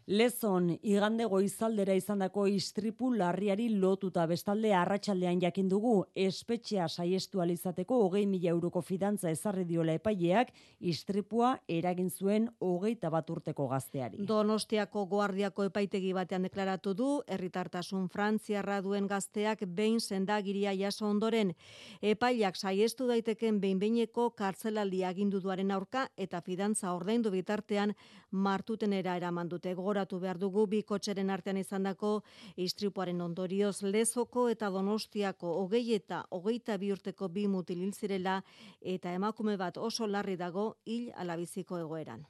[0.09, 8.23] Lezon, igande goizaldera izandako istripu larriari lotuta bestalde arratsaldean jakin dugu espetxea saiestu alizateko hogei
[8.25, 14.25] mila euroko fidantza ezarri diola epaileak istripua eragin zuen hogeita bat urteko gazteari.
[14.31, 21.53] Donostiako guardiako epaitegi batean deklaratu du, herritartasun frantziarra duen gazteak behin sendagiria jaso ondoren
[22.01, 27.93] epaileak saiestu daiteken behin-beineko kartzelaldi agindu duaren aurka eta fidantza ordaindu bitartean
[28.31, 32.21] martutenera eraman dute gora gogoratu behar dugu bi kotxeren artean izandako
[32.55, 38.41] istripuaren ondorioz lezoko eta donostiako hogei eta hogeita bi urteko bi mutil zirela
[38.81, 42.25] eta emakume bat oso larri dago hil alabiziko egoeran.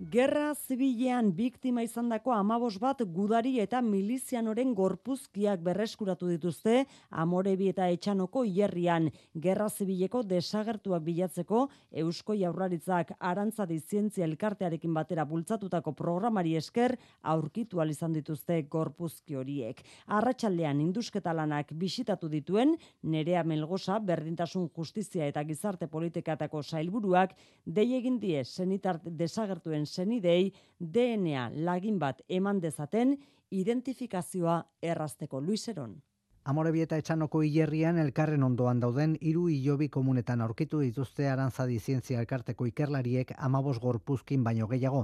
[0.00, 6.80] Gerra zibilean biktima izandako amabos bat gudari eta milizianoren gorpuzkiak berreskuratu dituzte
[7.10, 9.06] amorebi eta etxanoko hierrian.
[9.38, 11.68] Gerra zibileko desagertuak bilatzeko
[12.02, 19.80] Eusko Jaurlaritzak arantzadi zientzia elkartearekin batera bultzatutako programari esker aurkitu izan dituzte gorpuzki horiek.
[20.08, 28.44] Arratxaldean indusketalanak bisitatu dituen nerea melgosa berdintasun justizia eta gizarte politikatako sailburuak dei egin die
[28.44, 33.16] senitart desagertuen zenidei DNA lagin bat eman dezaten
[33.50, 36.02] identifikazioa errazteko Luiseron.
[36.44, 43.32] Amorebieta etxanoko hilerrian elkarren ondoan dauden hiru hilobi komunetan aurkitu dituzte arantzadi zientzia elkarteko ikerlariek
[43.48, 45.00] amabos gorpuzkin baino gehiago.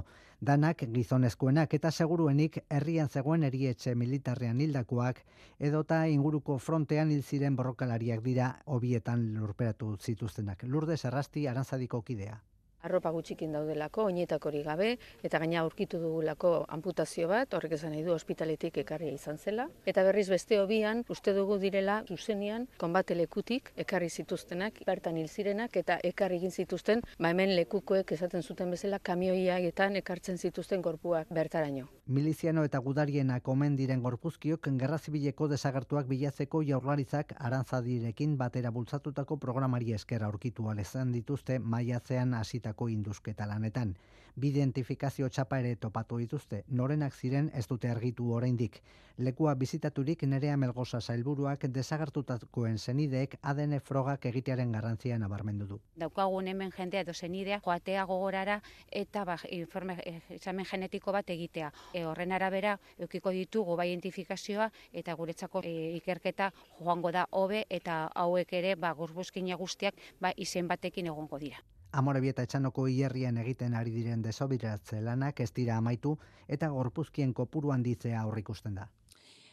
[0.49, 5.23] Danak gizonezkoenak eta seguruenik herrian zegoen erietxe militarrean hildakoak
[5.71, 10.69] edota inguruko frontean hil ziren borrokalariak dira hobietan lurperatu zituztenak.
[10.69, 12.37] Lurde Serrasti arantzadiko kidea
[12.83, 18.13] arropa gutxikin daudelako, oinetakori gabe, eta gaina aurkitu dugulako amputazio bat, horrek esan nahi du
[18.13, 19.67] ospitaletik ekarria izan zela.
[19.85, 25.77] Eta berriz beste hobian, uste dugu direla zuzenian, konbate lekutik ekarri zituztenak, bertan hil zirenak,
[25.77, 31.87] eta ekarri egin zituzten, ba hemen lekukoek esaten zuten bezala, kamioiaetan ekartzen zituzten gorpuak bertaraino.
[32.11, 39.93] Miliziano eta gudarienak omen diren gorpuzkiok, gerra zibileko desagertuak bilatzeko jaurlaritzak arantzadirekin batera bultzatutako programari
[39.97, 43.95] esker aurkitu alezan dituzte maiatzean hasita egindako indusketa lanetan.
[44.35, 48.81] Bi identifikazio txapa ere topatu dituzte, norenak ziren ez dute argitu oraindik.
[49.17, 55.79] Lekua bizitaturik nerea melgoza zailburuak desagertutakoen zenideek ADN frogak egitearen garrantzia nabarmendu du.
[56.03, 58.61] Daukagun hemen jendea edo zenidea joatea gogorara
[59.01, 59.97] eta ba, informe
[60.29, 61.71] examen genetiko bat egitea.
[61.93, 64.71] E, horren arabera eukiko ditugu bai identifikazioa
[65.03, 70.71] eta guretzako e, ikerketa joango da hobe eta hauek ere ba, gurbuzkina guztiak ba, izen
[70.71, 71.61] batekin egongo dira.
[71.99, 76.15] Amorebieta etxanoko hierrian egiten ari diren desobiratze lanak ez dira amaitu
[76.47, 78.87] eta gorpuzkien kopuru handitzea aurrikusten da.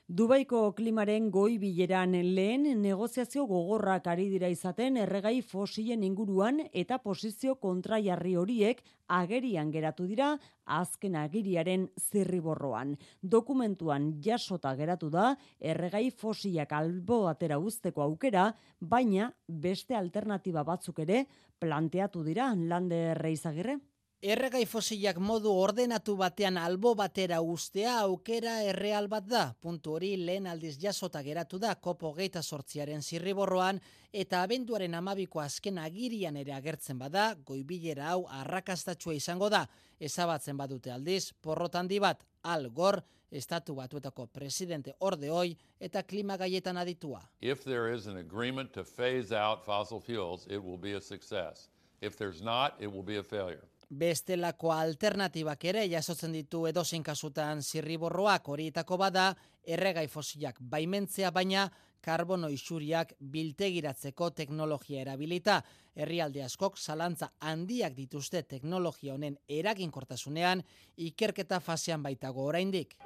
[0.08, 7.56] Dubaiko klimaren goi bileran lehen negoziazio gogorrak ari dira izaten erregai fosilen inguruan eta posizio
[7.60, 8.80] kontraiarri horiek
[9.18, 10.30] agerian geratu dira
[10.64, 12.94] azken agiriaren zirriborroan.
[13.20, 21.26] Dokumentuan jasota geratu da erregai fosilak albo atera usteko aukera, baina beste alternatiba batzuk ere
[21.58, 23.78] planteatu dira lande erreizagirre.
[24.18, 29.42] Erregai fosilak modu ordenatu batean albo batera ustea aukera erreal bat da.
[29.62, 33.78] Puntu hori lehen aldiz jasota geratu da kopo geita sortziaren zirriborroan
[34.12, 39.68] eta abenduaren amabiko azken agirian ere agertzen bada, goibilera hau arrakastatxua izango da.
[40.00, 46.76] Ezabatzen badute aldiz, porrotan bat, al gor, estatu batuetako presidente orde hoi eta klima gaietan
[46.76, 47.22] aditua.
[47.40, 51.68] If there is an agreement to phase out fossil fuels, it will be a success.
[52.00, 53.64] If there's not, it will be a failure.
[53.88, 59.30] Bestelako alternatibak ere jasotzen ditu edozein kasutan zirriborroak horietako bada
[59.64, 65.60] erregai fosilak baimentzea baina karbono isuriak biltegiratzeko teknologia erabilita.
[65.94, 70.62] Herrialde askok zalantza handiak dituzte teknologia honen eraginkortasunean
[70.96, 72.96] ikerketa fasean baitago oraindik.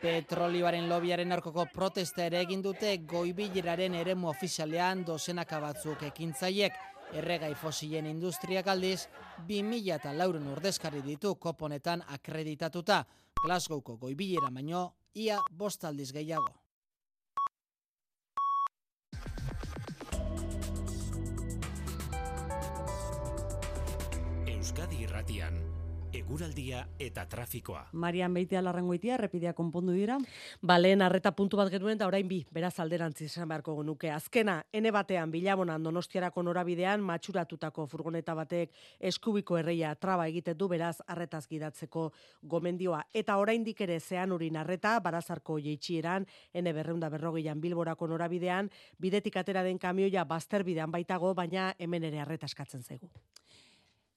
[0.00, 6.76] Petrolioaren lobiaren arkoko protesta ere egin dute goibileraren eremu ofizialean dozenaka batzuk ekintzaiek
[7.14, 9.06] erregai fosilen industriak aldiz,
[9.48, 13.04] 2000 eta lauren urdezkarri ditu koponetan akreditatuta.
[13.42, 14.82] Glasgowko goibilera baino,
[15.16, 16.52] ia bostaldiz gehiago.
[24.46, 25.75] Euskadi Irratian
[26.16, 27.86] eguraldia eta trafikoa.
[27.92, 30.16] Marian Beitea larrangoitia, repidea konpondu dira.
[30.62, 34.10] Ba, lehen arreta puntu bat genuen, da orain bi, beraz alderantzi esan beharko genuke.
[34.10, 40.96] Azkena, ene batean, bilabonan donostiarako norabidean, matxuratutako furgoneta batek eskubiko erreia traba egiten du, beraz,
[41.06, 42.10] arretaz gidatzeko
[42.42, 43.04] gomendioa.
[43.14, 49.62] Eta oraindik ere zean urin arreta, barazarko jeitxieran, ene berreunda berrogeian bilborako norabidean, bidetik atera
[49.62, 53.10] den kamioia bazterbidean baitago, baina hemen ere arreta eskatzen zaigu.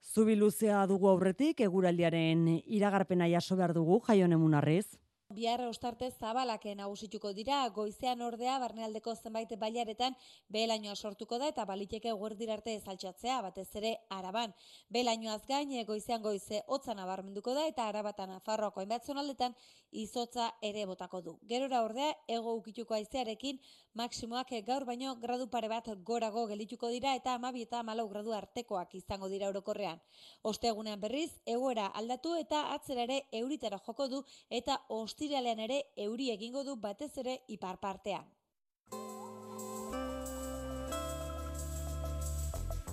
[0.09, 4.87] Zubi luzea dugu aurretik, eguraldiaren iragarpena jaso behar dugu, jaionemun arrez.
[5.37, 10.15] Biarra ostarte zabalake nagusituko dira, goizean ordea barnealdeko zenbait bailaretan
[10.55, 14.55] behelainoa sortuko da eta baliteke guerdir arte ezaltxatzea, batez ere araban.
[14.89, 19.53] Behelainoaz gain, goizean goize hotza nabarmenduko da eta arabatan afarroako hainbat zonaldetan
[19.91, 21.35] izotza ere botako du.
[21.45, 23.61] Gerora ordea, ego ukituko aizearekin,
[23.93, 28.95] maksimoak gaur baino gradu pare bat gorago gelituko dira eta amabi eta malau gradu artekoak
[28.95, 30.01] izango dira orokorrean.
[30.41, 34.81] Ostegunean berriz, egoera aldatu eta atzera ere euritara joko du eta
[35.19, 38.23] ostiralean ere euri egingo du batez ere ipar partean.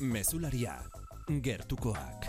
[0.00, 0.74] Mesularia,
[1.28, 2.26] gertukoak.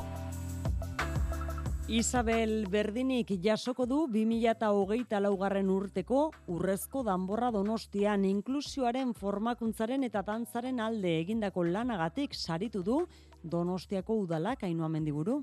[1.87, 11.17] Isabel Berdinik jasoko du 2008 laugarren urteko urrezko danborra donostian inklusioaren formakuntzaren eta dantzaren alde
[11.23, 12.99] egindako lanagatik saritu du
[13.41, 15.41] donostiako udalak hainua mendiburu.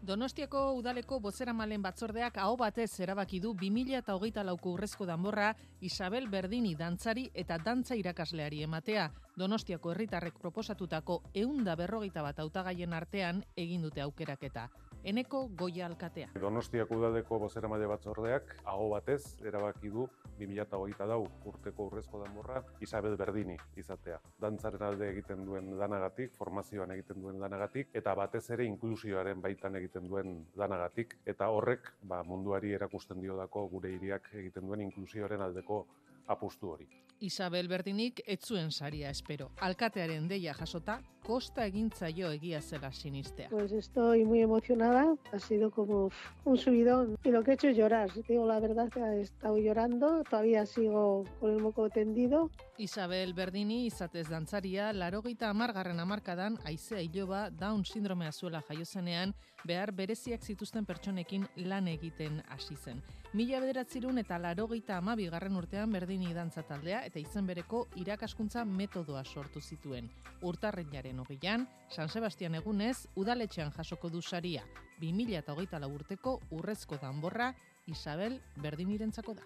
[0.00, 5.50] Donostiako udaleko bozera malen batzordeak hau batez erabaki du 2008 lauko urrezko danborra
[5.84, 9.10] Isabel Berdini dantzari eta dantza irakasleari ematea.
[9.36, 14.70] Donostiako herritarrek proposatutako eunda berrogeita bat autagaien artean egin dute aukeraketa
[15.04, 16.28] eneko goia alkatea.
[16.40, 20.06] Donostiako udaleko bozera maile batzordeak, aho batez, erabaki du
[20.38, 24.20] 2008 dau urteko urrezko danborra Isabel Berdini izatea.
[24.40, 30.08] Dantzaren alde egiten duen danagatik, formazioan egiten duen danagatik, eta batez ere inklusioaren baitan egiten
[30.08, 35.86] duen danagatik, eta horrek ba, munduari erakusten dio dako gure hiriak egiten duen inklusioaren aldeko
[36.30, 36.88] apustu hori.
[37.20, 39.50] Isabel Berdinik etzuen saria espero.
[39.60, 43.50] Alkatearen deia jasota, kosta egintzaio egia zela sinistea.
[43.50, 46.10] Pues estoy muy emocionada, ha sido como
[46.44, 50.24] un subidón y lo que he hecho es llorar, digo la verdad, he estado llorando,
[50.24, 52.50] todavía sigo con el moco tendido.
[52.80, 59.34] Isabel Berdini izatez dantzaria, larogeita amargarren amarkadan, aizea iloba, Down sindromea zuela jaiozenean,
[59.68, 63.02] behar bereziak zituzten pertsonekin lan egiten hasi zen.
[63.36, 69.60] Mila bederatzirun eta larogeita amabigarren urtean Berdini dantza taldea eta izen bereko irakaskuntza metodoa sortu
[69.60, 70.08] zituen.
[70.40, 74.64] Urtarren jaren hogeian, San Sebastian egunez, udaletxean jasoko du saria,
[75.04, 77.52] 2008 urteko urrezko danborra
[77.86, 79.44] Isabel Berdinirentzako da.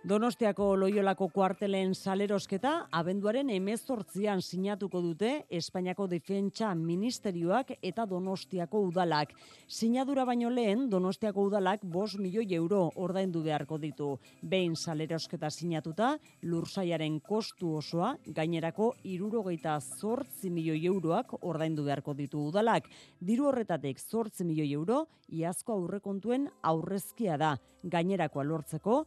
[0.00, 9.34] Donostiako loiolako kuartelen salerosketa abenduaren emezortzian sinatuko dute Espainiako Defentsa Ministerioak eta Donostiako udalak.
[9.68, 14.14] Sinadura baino lehen Donostiako udalak bos milioi euro ordaindu beharko ditu.
[14.40, 22.88] Behin salerosketa sinatuta, lursaiaren kostu osoa gainerako irurogeita zortzi milioi euroak ordaindu beharko ditu udalak.
[23.20, 27.58] Diru horretatek zortzi milioi euro, iazko aurrekontuen aurrezkia da.
[27.84, 29.04] Gainerakoa lortzeko,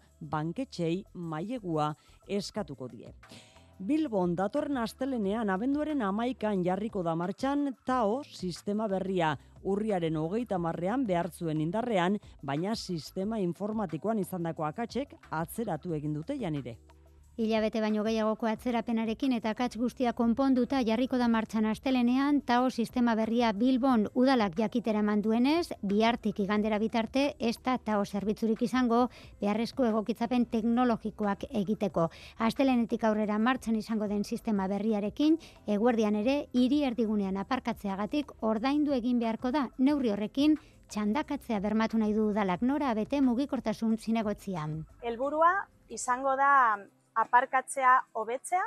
[0.83, 1.95] banketxei mailegua
[2.27, 3.13] eskatuko die.
[3.83, 11.59] Bilbon datorren astelenean abenduaren amaikan jarriko da martxan TAO sistema berria urriaren hogeita marrean behartzuen
[11.59, 16.77] indarrean, baina sistema informatikoan izandako akatsek atzeratu egin dute janire.
[17.35, 23.49] Hilabete baino gehiagoko atzerapenarekin eta katz guztia konponduta jarriko da martxan astelenean, tao sistema berria
[23.57, 29.07] Bilbon udalak jakitera manduenez, bihartik igandera bitarte, ez da tao zerbitzurik izango,
[29.41, 32.11] beharrezko egokitzapen teknologikoak egiteko.
[32.37, 39.49] Astelenetik aurrera martxan izango den sistema berriarekin, eguerdian ere, hiri erdigunean aparkatzeagatik ordaindu egin beharko
[39.49, 44.83] da, neurri horrekin, txandakatzea bermatu nahi du udalak nora abete mugikortasun zinegotzian.
[45.01, 45.55] Helburua
[45.89, 46.51] izango da
[47.15, 48.63] aparkatzea hobetzea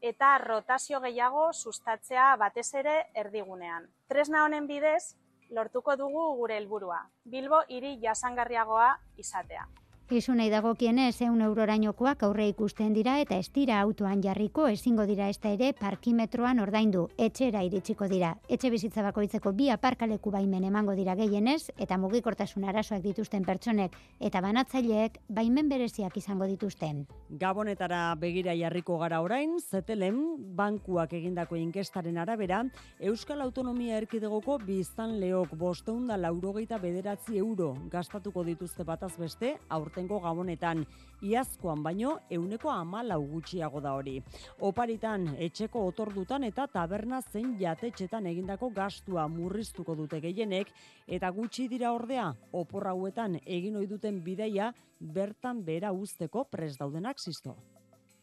[0.00, 3.88] eta rotazio gehiago sustatzea batez ere erdigunean.
[4.08, 5.16] Tresna honen bidez,
[5.50, 7.02] lortuko dugu gure helburua.
[7.24, 9.66] Bilbo hiri jasangarriagoa izatea.
[10.10, 15.68] Izunei dagokienez eun eurorainokoak aurre ikusten dira eta estira autoan jarriko ezingo dira ez ere
[15.78, 17.04] parkimetroan ordaindu.
[17.16, 18.32] Etxera iritsiko dira.
[18.48, 24.40] Etxe bizitza bakoitzeko bi aparkaleku baimen emango dira gehienez eta mugikortasun arazoak dituzten pertsonek eta
[24.40, 27.06] banatzaileek baimen bereziak izango dituzten.
[27.30, 30.18] Gabonetara begira jarriko gara orain, zetelen
[30.56, 32.64] bankuak egindako inkestaren arabera,
[32.98, 40.20] Euskal Autonomia Erkidegoko biztan leok bosteunda laurogeita bederatzi euro gastatuko dituzte bataz beste, aurte aurtengo
[40.20, 40.84] gabonetan,
[41.20, 44.22] iazkoan baino euneko amalau gutxiago da hori.
[44.60, 50.72] Oparitan, etxeko otordutan eta taberna zen jatetxetan egindako gastua murriztuko dute gehienek,
[51.06, 57.56] eta gutxi dira ordea, oporrauetan egin ohi duten bideia bertan bera usteko pres daudenak zisto.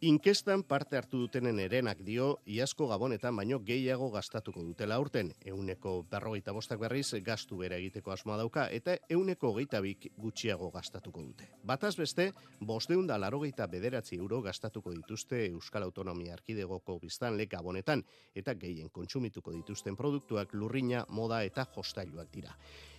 [0.02, 5.32] Inkestan parte hartu dutenen erenak dio, iazko gabonetan baino gehiago gastatuko dutela urten.
[5.50, 11.24] Euneko berrogeita bostak berriz gastu bere egiteko asmoa dauka eta euneko geita bik gutxiago gastatuko
[11.24, 11.48] dute.
[11.66, 12.28] Bataz beste,
[12.62, 18.04] bosteunda larogeita bederatzi euro gastatuko dituzte Euskal Autonomia Arkidegoko biztanle gabonetan
[18.36, 22.54] eta gehien kontsumituko dituzten produktuak lurrina, moda eta jostailuak dira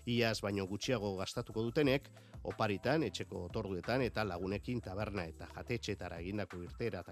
[0.08, 2.08] iaz baino gutxiago gastatuko dutenek,
[2.48, 7.02] oparitan, etxeko otorduetan eta lagunekin taberna eta jatetxetara egindako irtera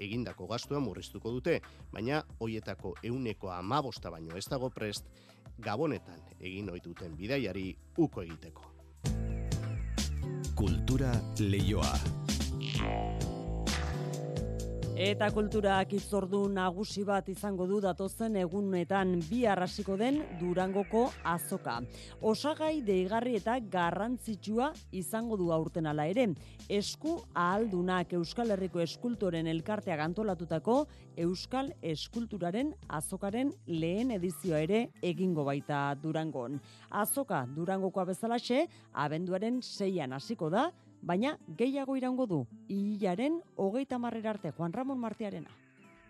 [0.00, 1.60] egindako gastua murriztuko dute,
[1.92, 5.10] baina hoietako euneko amabosta baino ez dago prest,
[5.58, 8.70] gabonetan egin ohi duten bidaiari uko egiteko.
[10.54, 13.33] Kultura leioa.
[14.94, 21.80] Eta kulturak itzordu nagusi bat izango du datozen egunetan bi arrasiko den Durangoko azoka.
[22.22, 26.28] Osagai deigarri eta garrantzitsua izango du aurten ala ere.
[26.70, 30.86] Esku ahaldunak Euskal Herriko eskultoren elkartea gantolatutako
[31.26, 36.60] Euskal Eskulturaren azokaren lehen edizioa ere egingo baita Durangon.
[36.90, 40.68] Azoka Durangokoa bezalaxe, abenduaren seian hasiko da,
[41.04, 45.50] baina gehiago iraungo du, hilaren hogeita marrera arte, Juan Ramon Martearena.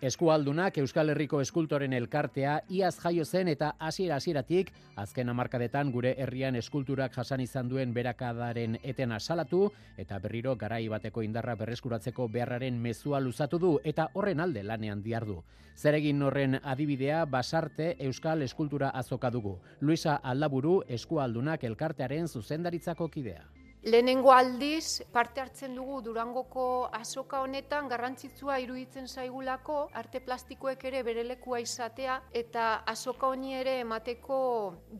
[0.05, 6.59] Eskualdunak Euskal Herriko eskultoren elkartea iaz jaio zen eta hasiera hasieratik azken hamarkadetan gure herrian
[6.61, 13.21] eskulturak jasan izan duen berakadaren etena salatu eta berriro garai bateko indarra berreskuratzeko beharraren mezua
[13.21, 15.41] luzatu du eta horren alde lanean diardu.
[15.75, 19.59] Zeregin horren adibidea basarte Euskal Eskultura azoka dugu.
[19.81, 23.54] Luisa Aldaburu eskualdunak elkartearen zuzendaritzako kidea.
[23.85, 26.63] Lehenengo aldiz parte hartzen dugu Durangoko
[26.97, 33.75] azoka honetan garrantzitsua iruditzen zaigulako arte plastikoek ere bere lekua izatea eta azoka honi ere
[33.83, 34.39] emateko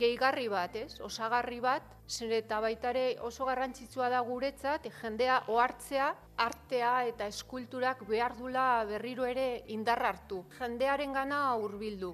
[0.03, 1.01] gehigarri bat, ez?
[1.01, 8.37] Osagarri bat, zer eta baitare oso garrantzitsua da guretzat jendea ohartzea artea eta eskulturak behar
[8.37, 10.45] dula berriro ere indar hartu.
[10.61, 12.13] Jendearen gana hurbildu.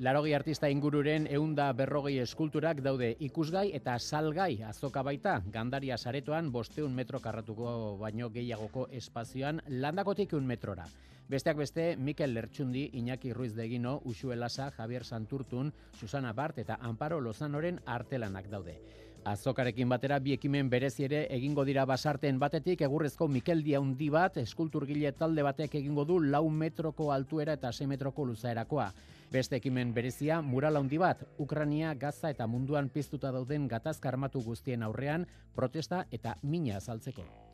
[0.00, 6.94] Larogi artista ingururen eunda berrogei eskulturak daude ikusgai eta salgai azoka baita gandaria saretoan bosteun
[6.96, 10.86] metro karratuko baino gehiagoko espazioan landakotik un metrora.
[11.28, 16.78] Besteak beste, Mikel Lertxundi, Iñaki Ruiz de Gino, Uxu Elasa, Javier Santurtun, Susana Bart eta
[16.80, 18.80] Amparo Lozanoren artelanak daude.
[19.28, 25.12] Azokarekin batera bi ekimen berezi ere egingo dira basarten batetik egurrezko Mikel Diaundi bat eskulturgile
[25.12, 28.92] talde batek egingo du lau metroko altuera eta 6 metroko luzaerakoa.
[29.30, 34.82] Beste ekimen berezia mural handi bat Ukrania, Gaza eta munduan piztuta dauden gatazka armatu guztien
[34.82, 37.49] aurrean protesta eta mina azaltzeko.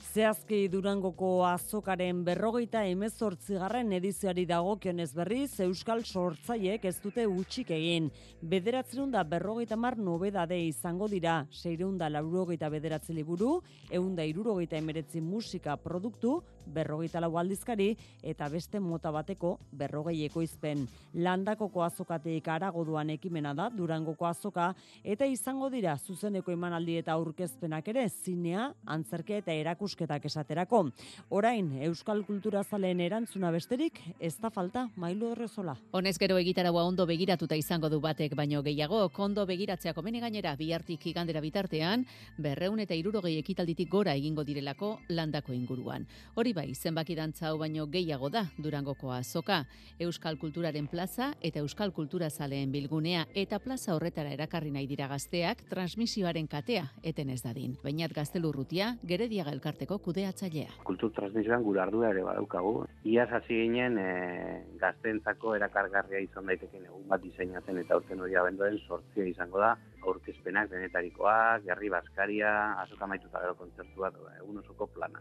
[0.00, 8.08] Zehazki Durangoko azokaren berrogeita emezortzigarren edizioari dagokionez berriz, Euskal Sortzaiek ez dute utxik egin.
[8.40, 15.76] Bederatzen da berrogeita mar nobedade izango dira, seireunda laurogeita bederatzi liburu, eunda irurogeita emeretzi musika
[15.76, 16.40] produktu,
[16.70, 17.92] berrogeita lau aldizkari,
[18.22, 20.86] eta beste mota bateko berrogei ekoizpen.
[21.14, 24.72] Landakoko azokateik arago duan ekimena da, Durangoko azoka,
[25.04, 29.52] eta izango dira zuzeneko emanaldi eta aurkezpenak ere, zinea, antzerke eta
[29.90, 30.90] erakusketak esaterako.
[31.30, 35.76] Orain, Euskal Kultura Zaleen erantzuna besterik, ez da falta, mailu horrezola.
[35.92, 41.06] Honez gero egitaragoa ondo begiratuta izango du batek, baino gehiago, kondo begiratzea komene gainera bihartik
[41.06, 42.06] igandera bitartean,
[42.38, 46.06] berreun eta irurogei ekitalditik gora egingo direlako landako inguruan.
[46.36, 49.64] Hori bai, zenbaki dantza hau baino gehiago da Durangoko azoka,
[49.98, 55.64] Euskal Kulturaren plaza eta Euskal Kultura Zaleen bilgunea eta plaza horretara erakarri nahi dira gazteak
[55.68, 57.76] transmisioaren katea eten ez dadin.
[57.82, 60.68] Bainat gaztelurrutia, gerediaga elkarteko kudeatzailea.
[60.84, 62.84] Kultur transmisioan gure ardura ere badaukagu.
[63.04, 68.78] Iaz hasi ginen e, gaztentzako erakargarria izan daiteken egun bat diseinatzen eta urten hori abenduaren
[68.86, 72.52] sortzia izango da aurkezpenak denetarikoak, gerri baskaria,
[72.84, 74.12] azoka maituta gero kontzertua,
[74.42, 75.20] egun osoko plana.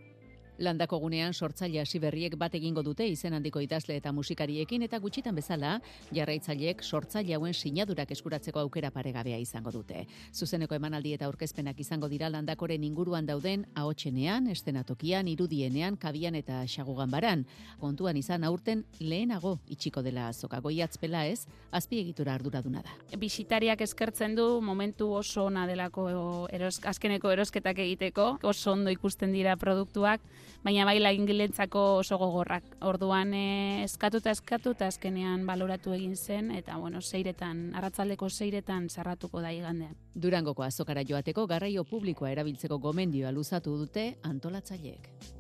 [0.60, 5.38] Landako gunean sortzaile hasi berriek bat egingo dute izen handiko idazle eta musikariekin eta gutxitan
[5.38, 5.78] bezala
[6.12, 10.04] jarraitzaileek sortzaile hauen sinadurak eskuratzeko aukera paregabea izango dute.
[10.36, 17.10] Zuzeneko emanaldi eta aurkezpenak izango dira landakoren inguruan dauden ahotsenean, estenatokian, irudienean, kabian eta xagugan
[17.10, 17.46] baran.
[17.80, 23.00] Kontuan izan aurten lehenago itxiko dela azoka goiatzpela ez, azpiegitura arduraduna da.
[23.16, 26.10] Bisitariak eskertzen du momentu oso ona delako
[26.52, 30.20] eros, azkeneko erosketak egiteko, oso ondo ikusten dira produktuak,
[30.64, 32.64] baina bai langilentzako oso gogorrak.
[32.82, 39.54] Orduan e, eskatuta eskatuta azkenean baloratu egin zen eta bueno, seiretan, arratzaldeko seiretan sarratuko da
[39.56, 39.96] igandean.
[40.14, 45.39] Durangoko azokara joateko garraio publikoa erabiltzeko gomendioa luzatu dute antolatzaileek.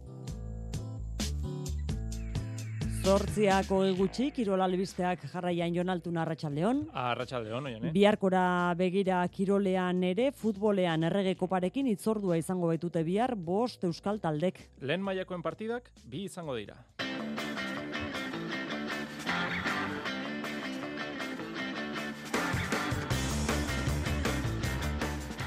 [2.99, 6.81] Zortziako egutxi, Kirol Albisteak jarraian Jonaltun Arratxaldeon.
[6.99, 7.91] Arratxaldeon, oian, eh?
[7.95, 14.59] Biarkora begira Kirolean ere, futbolean errege koparekin itzordua izango baitute bihar, bost euskal taldek.
[14.83, 16.75] Lehen mailakoen partidak, bi izango dira.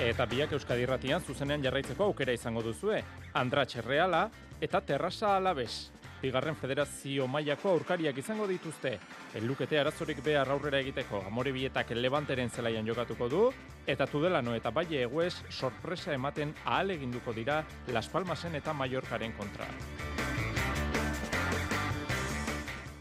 [0.03, 3.05] Eta biak Euskadi Irratian zuzenean jarraitzeko aukera izango duzue.
[3.39, 4.31] Andratxe Reala
[4.61, 5.93] eta Terrasa Alabes
[6.23, 8.95] bigarren federazio mailako aurkariak izango dituzte.
[9.39, 13.43] Elukete arazorik behar aurrera egiteko amore bietak levanteren zelaian jokatuko du,
[13.87, 19.67] eta tudelano eta baile eguez sorpresa ematen ahal eginduko dira Las Palmasen eta Mallorcaren kontra.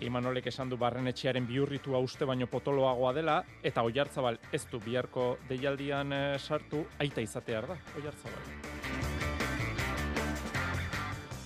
[0.01, 6.13] Imanolek esan du barrenetxearen biurritua uste baino potoloagoa dela, eta oiartzabal ez du biharko deialdian
[6.17, 8.70] eh, sartu, aita izatear da, oiartzabal.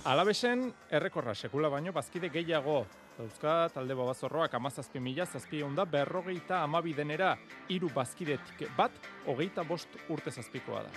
[0.05, 2.83] Alabesen, errekorra sekula baino, bazkide gehiago.
[3.17, 7.35] Dauzka, talde babazorroak amazazpi mila, zazpi da, berrogeita amabi denera,
[7.69, 8.91] iru bazkidetik bat,
[9.25, 10.89] hogeita bost urte zazpikoa da.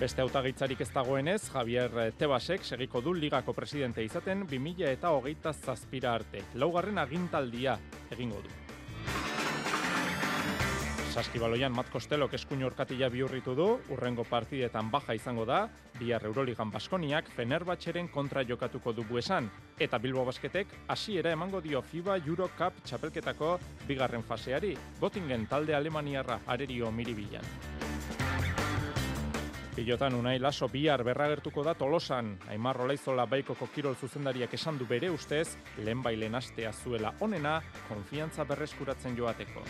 [0.00, 6.14] Beste hautagitzarik ez dagoenez, Javier Tebasek segiko du ligako presidente izaten 2000 eta hogeita zazpira
[6.14, 6.42] arte.
[6.54, 7.78] Laugarren agintaldia
[8.10, 8.63] egingo du.
[11.14, 15.60] Saskibaloian Mat Kostelok eskuin orkatila bihurritu du, urrengo partidetan baja izango da,
[15.94, 19.46] bihar Euroligan Baskoniak Fenerbatxeren kontra jokatuko dugu esan,
[19.78, 23.52] eta Bilbo Basketek hasiera emango dio FIBA Euro Cup txapelketako
[23.86, 27.46] bigarren faseari, gotingen talde Alemaniarra arerio miribilan.
[29.76, 35.12] Pilotan unai laso bihar berragertuko da tolosan, Aimar Rolaizola baikoko kirol zuzendariak esan du bere
[35.14, 39.62] ustez, lehen bailen astea zuela onena, konfiantza berreskuratzen joateko.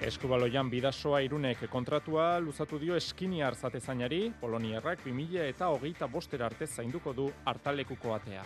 [0.00, 7.12] Eskubaloian bidasoa irunek kontratua luzatu dio eskini arzatezainari, Poloniarrak 2000 eta hogeita bostera arte zainduko
[7.12, 8.44] du hartalekuko atea.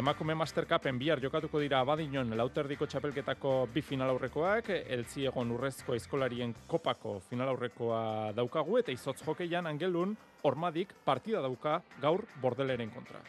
[0.00, 7.18] Emakume Mastercupen bihar jokatuko dira abadinon lauterdiko txapelketako bi final aurrekoak, eltziegon urrezko eskolarien kopako
[7.28, 13.20] final aurrekoa daukagu eta izotz jokeian angelun, ormadik partida dauka gaur bordeleren kontra.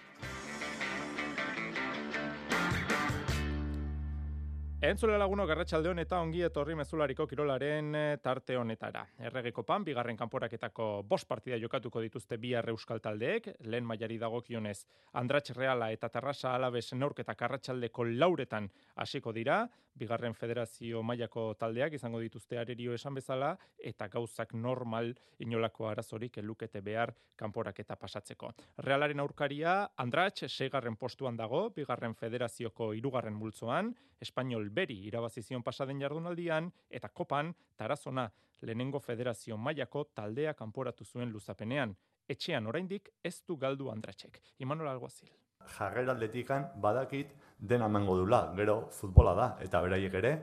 [4.77, 9.01] Entzule laguno garratxalde eta ongi etorri mezulariko kirolaren eh, tarte honetara.
[9.17, 15.57] Erregeko pan, bigarren kanporaketako bost partida jokatuko dituzte bi euskal taldeek, lehen mailari dagokionez Andratx
[15.57, 19.67] Reala eta Terrasa Alabes neurketa karratxaldeko lauretan hasiko dira,
[19.97, 26.81] bigarren federazio mailako taldeak izango dituzte arerio esan bezala, eta gauzak normal inolako arazorik elukete
[26.81, 28.51] behar kanporaketa pasatzeko.
[28.85, 36.71] Realaren aurkaria, Andratx seigarren postuan dago, bigarren federazioko irugarren multzoan, Espainol beri irabazizion pasaden jardunaldian,
[36.89, 38.29] eta kopan tarazona
[38.61, 41.95] lehenengo federazio mailako taldea kanporatu zuen luzapenean.
[42.27, 44.41] Etxean oraindik ez du galdu andratxek.
[44.59, 45.29] Imanol Alguazil.
[45.77, 50.33] Jarrera atletikan badakit dena emango dula, gero futbola da, eta beraiek ere,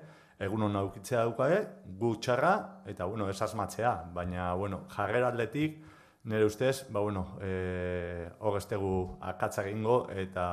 [0.45, 1.61] egun hona aukitzea daukae,
[2.01, 2.55] gu txarra,
[2.91, 5.79] eta bueno, ez asmatzea, baina bueno, jarrera atletik,
[6.25, 10.47] nire ustez, ba bueno, e, hogestegu akatzak ingo, eta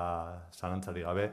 [0.51, 1.31] zalantzari gabe,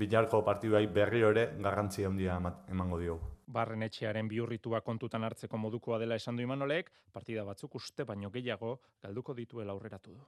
[0.00, 2.38] bilarko partiduai berri ere garrantzia handia
[2.72, 3.30] emango diogu.
[3.50, 8.76] Barren etxearen biurritua kontutan hartzeko modukoa dela esan du Imanolek, partida batzuk uste baino gehiago
[9.02, 10.20] galduko dituela aurreratu du.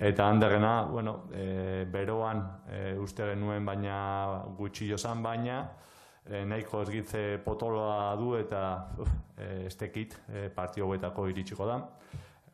[0.00, 3.96] Eta handerrena, bueno, e, beroan e, uste genuen baina
[4.56, 5.60] gutxi jozan baina,
[6.24, 8.62] e, nahiko ezgitze potoloa du eta
[8.98, 11.80] uf, e, estekit e, partio iritsiko da,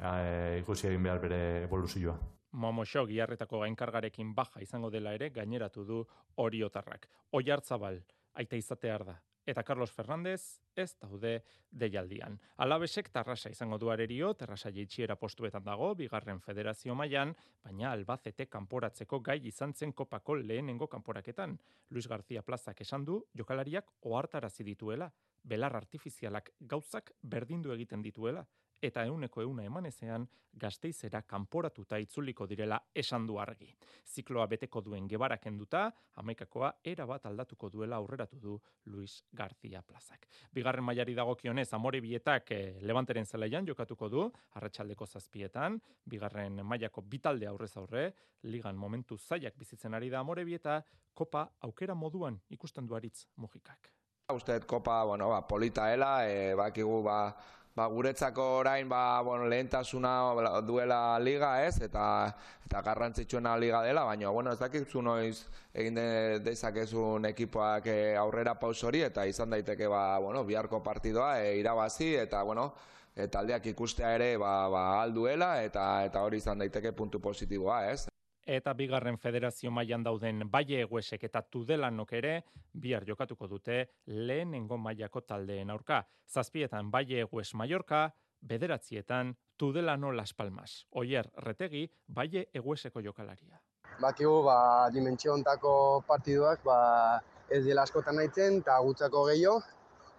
[0.00, 2.16] e, ikusi egin behar bere evoluzioa.
[2.52, 6.02] Momoxo giarretako gainkargarekin baja izango dela ere gaineratu du
[6.36, 7.08] oriotarrak.
[7.32, 8.02] Oiartzabal,
[8.34, 9.16] aita izatear da.
[9.46, 12.34] Eta Carlos Fernández ez daude deialdian.
[12.64, 19.20] Alabesek tarrasa izango du arerio, terrasa jeitxiera postuetan dago, bigarren federazio mailan, baina albazete kanporatzeko
[19.20, 21.56] gai izan zen kopako lehenengo kanporaketan.
[21.90, 25.12] Luis García Plazak esan du, jokalariak ohartarazi dituela,
[25.44, 28.44] belar artifizialak gauzak berdindu egiten dituela,
[28.82, 33.68] eta euneko euna emanezean gazteizera kanporatuta itzuliko direla esan du argi.
[34.06, 40.26] Zikloa beteko duen gebarak enduta, amaikakoa era bat aldatuko duela aurreratu du Luis García Plazak.
[40.52, 47.46] Bigarren mailari dagokionez amore bietak eh, levanteren zelaian jokatuko du, arratsaldeko zazpietan, bigarren mailako bitalde
[47.46, 48.06] aurrez aurre,
[48.42, 50.80] ligan momentu zaiak bizitzen ari da amore bieta,
[51.14, 53.92] kopa aukera moduan ikusten duaritz mugikak.
[54.34, 57.30] Usteet kopa, bueno, ba, polita ela, e, bakigu, ba,
[57.76, 64.30] ba, guretzako orain ba, bueno, lehentasuna duela liga ez, eta, eta garrantzitsuena liga dela, baina
[64.30, 66.06] bueno, ez dakit zu noiz egin de,
[66.40, 72.14] dezakezun ekipoak eh, aurrera paus hori, eta izan daiteke ba, bueno, biharko partidoa e, irabazi,
[72.24, 72.72] eta bueno,
[73.14, 78.06] eta aldeak ikustea ere ba, ba, alduela, eta, eta hori izan daiteke puntu positiboa ez
[78.46, 82.34] eta bigarren federazio mailan dauden Baie Eguesek eta Tudelanok ere
[82.72, 86.04] bihar jokatuko dute lehenengo mailako taldeen aurka.
[86.30, 90.86] Zazpietan Baie Egues Mallorca, bederatzietan Tudelano Las Palmas.
[90.92, 93.60] Oier Retegi, Baie Egueseko jokalaria.
[94.00, 99.62] Bakigu, ba, dimentsio ontako partiduak, ba, ez dela askotan nahitzen, eta gutzako gehiago,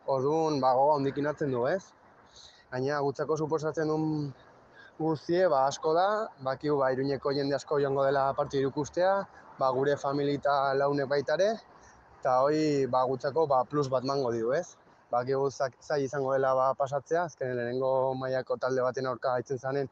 [0.07, 1.93] orduan, ba, goga ondikin du, ez?
[2.71, 4.34] Gaina, gutzako suposatzen duen
[4.97, 6.07] guztie, ba, asko da,
[6.41, 9.13] bakiu, ba, iruñeko jende asko joango dela partidu ikustea,
[9.59, 11.49] ba, gure familita laune baitare,
[12.19, 14.75] eta hoi, ba, gutzako, ba, plus bat mango dio, ez?
[15.11, 19.89] Bakiu, zai izango dela, ba, pasatzea, azken lehenengo mailako talde baten aurka haitzen zanen,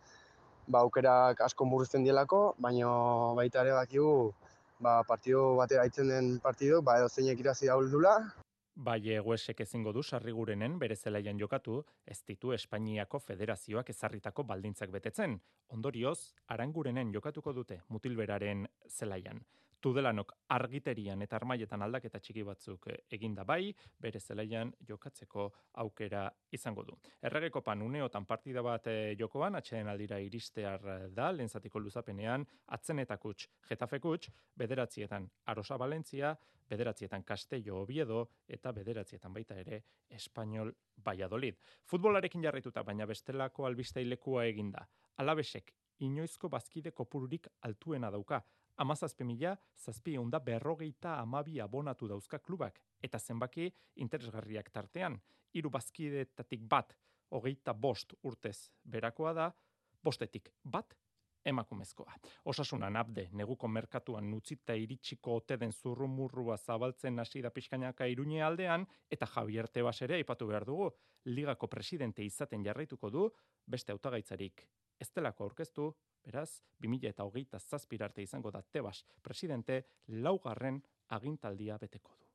[0.67, 2.89] ba, aukerak asko murrizten dielako, baina
[3.37, 4.33] baita ere bakiu,
[4.81, 8.17] ba, partidu batera haitzen den partidu, ba, edo zeinek irazi dula,
[8.76, 15.38] Bai eguesek ezingo du sarrigurenen bere zelaian jokatu, ez ditu Espainiako federazioak ezarritako baldintzak betetzen.
[15.78, 19.39] Ondorioz, arangurenen jokatuko dute mutilberaren zelaian.
[19.86, 23.69] Tudelanok argiterian eta armaietan aldaketa txiki batzuk eh, eginda bai,
[24.01, 25.45] bere zelaian jokatzeko
[25.83, 26.23] aukera
[26.57, 26.95] izango du.
[27.29, 32.47] Erregeko pan uneotan partida bat eh, jokoan, atxeen aldira iristear eh, da, lentzatiko luzapenean,
[32.79, 36.33] atzenetakuts, jetafekuts, bederatzietan Arosa Valentzia,
[36.65, 40.73] bederatzietan Castello Oviedo eta bederatzietan baita ere Espainol
[41.05, 41.61] Valladolid.
[41.86, 44.88] Futbolarekin jarrituta baina bestelako albisteilekoa eginda.
[45.21, 45.75] Alabesek
[46.09, 48.41] inoizko bazkide kopururik altuena dauka,
[48.78, 55.19] amazazpe mila, zazpi eunda berrogeita amabi abonatu dauzka klubak, eta zenbaki interesgarriak tartean.
[55.55, 56.95] Hiru bazkidetatik bat,
[57.32, 59.49] hogeita bost urtez berakoa da,
[60.03, 60.95] bostetik bat,
[61.45, 62.13] emakumezkoa.
[62.51, 68.88] Osasunan abde, neguko merkatuan nutzita iritsiko ote den zurrumurrua zabaltzen hasi da pixkainaka irune aldean,
[69.09, 70.89] eta Javier Tebas ere aipatu behar dugu,
[71.26, 73.30] ligako presidente izaten jarraituko du,
[73.65, 74.67] beste hautagaitzarik
[74.99, 75.89] ez delako aurkeztu,
[76.26, 82.26] Beraz, 2000 eta hogeita zazpirarte izango da Tebas presidente laugarren agintaldia beteko du.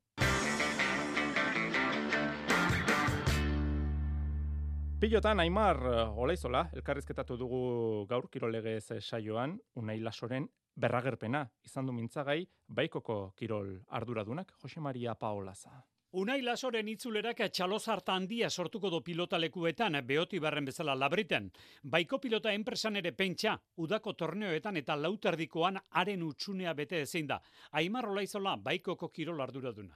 [5.01, 5.79] Pilotan, Aimar,
[6.15, 7.61] olaizola, elkarrizketatu dugu
[8.07, 10.45] gaur kirolegez saioan, unai lasoren
[10.77, 15.81] berragerpena, izan du mintzagai, baikoko kirol arduradunak, Jose Maria Paolaza.
[16.11, 21.45] Unai lasoren itzulerak txalozarta handia sortuko do pilotalekuetan behoti barren bezala labriten.
[21.93, 27.39] Baiko pilota enpresan ere pentsa, udako torneoetan eta lauterdikoan haren utxunea bete ezin da.
[27.79, 29.95] Aimar Olaizola, baikoko kirol arduraduna.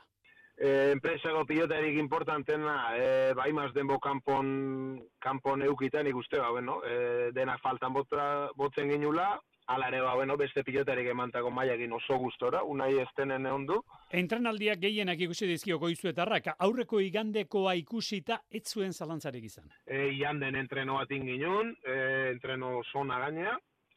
[0.55, 6.80] E, enpresako pilota erik importantena, e, bai maz denbo kanpon, kanpon eukiten ikuste, ba, bueno,
[6.88, 9.34] e, denak faltan botra, botzen ginula,
[9.68, 13.80] Ala ere, ba, bueno, beste pilotarik emantako maiakin oso gustora, unai estenen egon du.
[14.13, 19.72] Entrenaldiak gehienak ikusi dizkio goizuetarrak, aurreko igandekoa ikusita ez zuen zalantzarik izan.
[19.88, 21.95] E, ianden entreno bat inginun, e,
[22.36, 23.55] entreno zona gainea,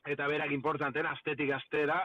[0.09, 2.01] eta berak importanten, astetik astera,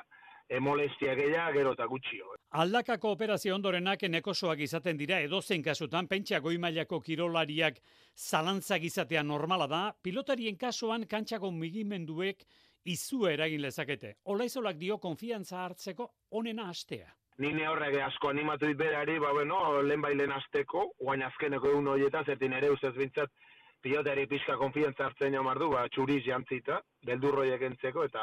[0.49, 2.36] e, molestia gehiago gero eta gutxio.
[2.59, 7.80] Aldakako operazio ondorenak enekosoak izaten dira edozein kasutan pentsa goi mailako kirolariak
[8.18, 12.43] zalantzak izatea normala da, pilotarien kasuan kantxako mugimenduek
[12.86, 14.16] izu eragin lezakete.
[14.26, 17.12] Olaizolak dio konfiantza hartzeko onena astea.
[17.42, 22.26] Ni horrek asko animatu dit berari, ba bueno, lehen bailen asteko, guain azkeneko egun horietan,
[22.26, 23.32] zertin ere ustez bintzat,
[23.84, 28.22] pilotari pixka konfiantza hartzen jamar du, ba, txuriz jantzita, beldurroiek entzeko, eta,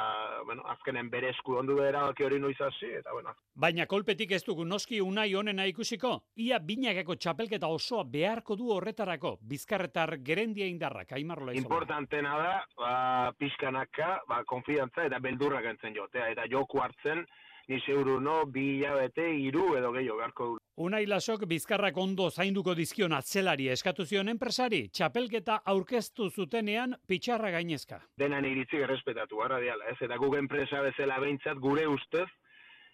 [0.49, 3.35] bueno, azkenen bere esku ondu erabaki hori noiz hasi, eta, bueno.
[3.61, 9.37] Baina kolpetik ez dugu noski unai honena ikusiko, ia binakeko txapelketa osoa beharko du horretarako,
[9.53, 11.67] bizkarretar gerendia indarrak, aimarrola izola.
[11.69, 12.95] Importantena da, ba,
[13.39, 17.27] pixkanaka, ba, konfiantza eta beldurrak entzen jotea, eta joku hartzen,
[17.71, 20.57] ni zeuru no, bi hilabete, iru edo gehiago beharko du.
[20.81, 28.01] Unai lasok bizkarrak ondo zainduko dizkion atzelari eskatu zion enpresari, txapelketa aurkeztu zutenean pitxarra gainezka.
[28.19, 29.99] Denan iritzi errespetatu, gara diala, ez?
[30.07, 32.27] Eta guk enpresa bezala behintzat gure ustez,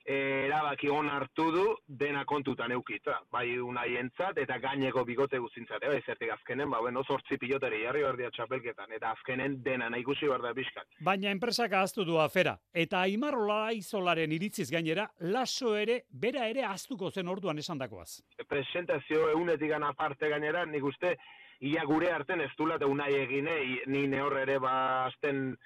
[0.07, 6.31] erabaki on hartu du dena kontutan eukita, bai unaientzat eta gaineko bigote guztintzat, bai zertik
[6.31, 10.87] azkenen, ba bueno, 8 pilotari jarri berdia txapelketan eta azkenen dena nahi ikusi berda bizkat.
[11.01, 17.11] Baina enpresak ahaztu du afera eta Aimarrola Izolaren iritziz gainera, laso ere bera ere ahaztuko
[17.11, 18.23] zen orduan esandakoaz.
[18.49, 21.17] Presentazio egunetik aparte gainera, nik uste
[21.61, 25.57] ia gure arten ez dula eta unai egine, ni nehorre ere ba azten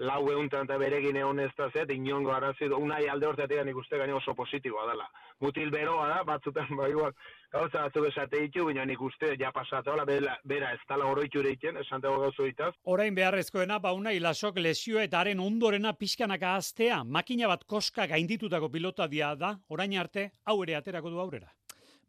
[0.00, 3.76] lau eguntan eta beregin egon ez da zet, inongo arazi du, unai alde hortatik nik
[3.90, 5.06] gaine oso positiboa dela.
[5.40, 7.12] Mutil beroa da, batzutan bai igual,
[7.52, 11.76] gauza batzuk esate ditu, baina nik uste ja pasatu, bera, bera ez tala oroitu ereiten,
[11.76, 12.72] esan dago gauzo ditaz.
[12.84, 18.70] Orain beharrezkoena, ba unai lasok lesio eta haren ondorena pixkanaka aztea, makina bat koska gainditutako
[18.70, 21.52] pilota dia da, orain arte, hau ere aterako du aurrera.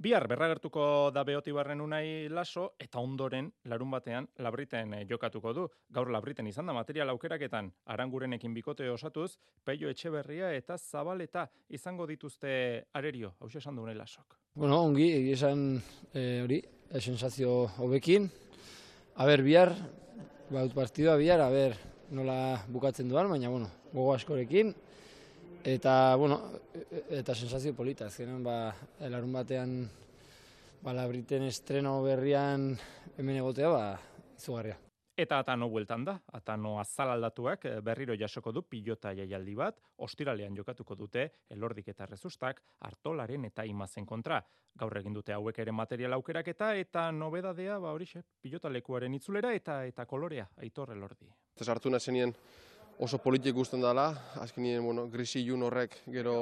[0.02, 0.84] Bihar berragertuko
[1.14, 5.66] da behoti barren unai laso, eta ondoren, larun batean, labriten eh, jokatuko du.
[5.94, 12.54] Gaur labriten izan da material aukeraketan, arangurenekin bikote osatuz, peio etxeberria eta zabaleta izango dituzte
[12.98, 14.40] arerio, hau esan du unai lasok.
[14.58, 15.68] Bueno, ongi, esan
[16.16, 16.58] e, hori,
[16.90, 18.26] e, sensazio hobekin.
[19.22, 19.76] Aber, bihar,
[20.50, 21.78] baut partidua bihar, aber,
[22.10, 22.40] nola
[22.74, 24.74] bukatzen duan, baina, bueno, gogo askorekin.
[25.64, 26.42] Eta, bueno,
[27.10, 28.74] eta sensazio polita, azkenean, ba,
[29.06, 29.74] larun batean,
[30.82, 32.72] ba, labriten estreno berrian
[33.18, 33.84] hemen egotea, ba,
[34.40, 34.80] izugarria.
[35.22, 40.96] Eta atano bueltan da, atano azalaldatuak eh, berriro jasoko du pilota jaialdi bat, ostiralean jokatuko
[40.98, 44.42] dute elordik eta rezustak, hartolaren eta imazen kontra.
[44.80, 49.54] Gaur egin dute hauek ere material aukerak eta eta nobedadea, ba horixe, pilota lekuaren itzulera
[49.54, 51.30] eta eta kolorea, aitor elordi.
[51.60, 52.34] Ez hartu nazenien,
[53.02, 54.12] oso politik guztien dela,
[54.44, 56.36] azkenien, bueno, grisi jun horrek gero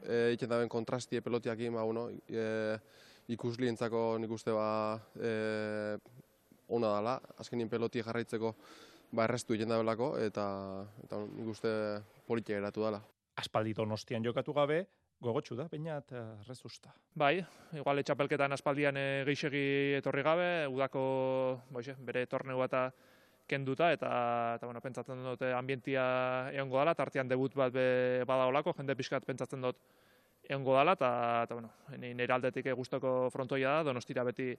[0.00, 2.78] e, iken daben kontrastie pelotiak ima, bueno, e,
[3.34, 4.70] ikuslientzako nik uste ba
[5.20, 5.98] e,
[6.72, 8.54] ona dela, azkenien peloti jarraitzeko
[9.12, 10.46] ba errestu iken dabelako, eta,
[11.04, 11.74] eta nik uste
[12.26, 13.02] politik eratu dela.
[13.42, 14.80] Aspaldi donostian jokatu gabe,
[15.20, 16.14] gogotsu da, bainat
[16.48, 16.94] rezusta.
[17.12, 17.34] Bai,
[17.76, 21.02] igual txapelketan aspaldian e, geixegi etorri gabe, udako
[21.68, 22.88] boixe, bere torneu eta
[23.50, 24.10] kenduta eta
[24.58, 26.04] eta bueno, pentsatzen dut ambientia
[26.54, 27.86] egongo dela, tartean debut bat be
[28.28, 29.80] badaolako, jende pixkat pentsatzen dut
[30.48, 31.10] egongo dela eta
[31.46, 34.52] eta bueno, nire aldetik gustoko frontoia da, Donostira beti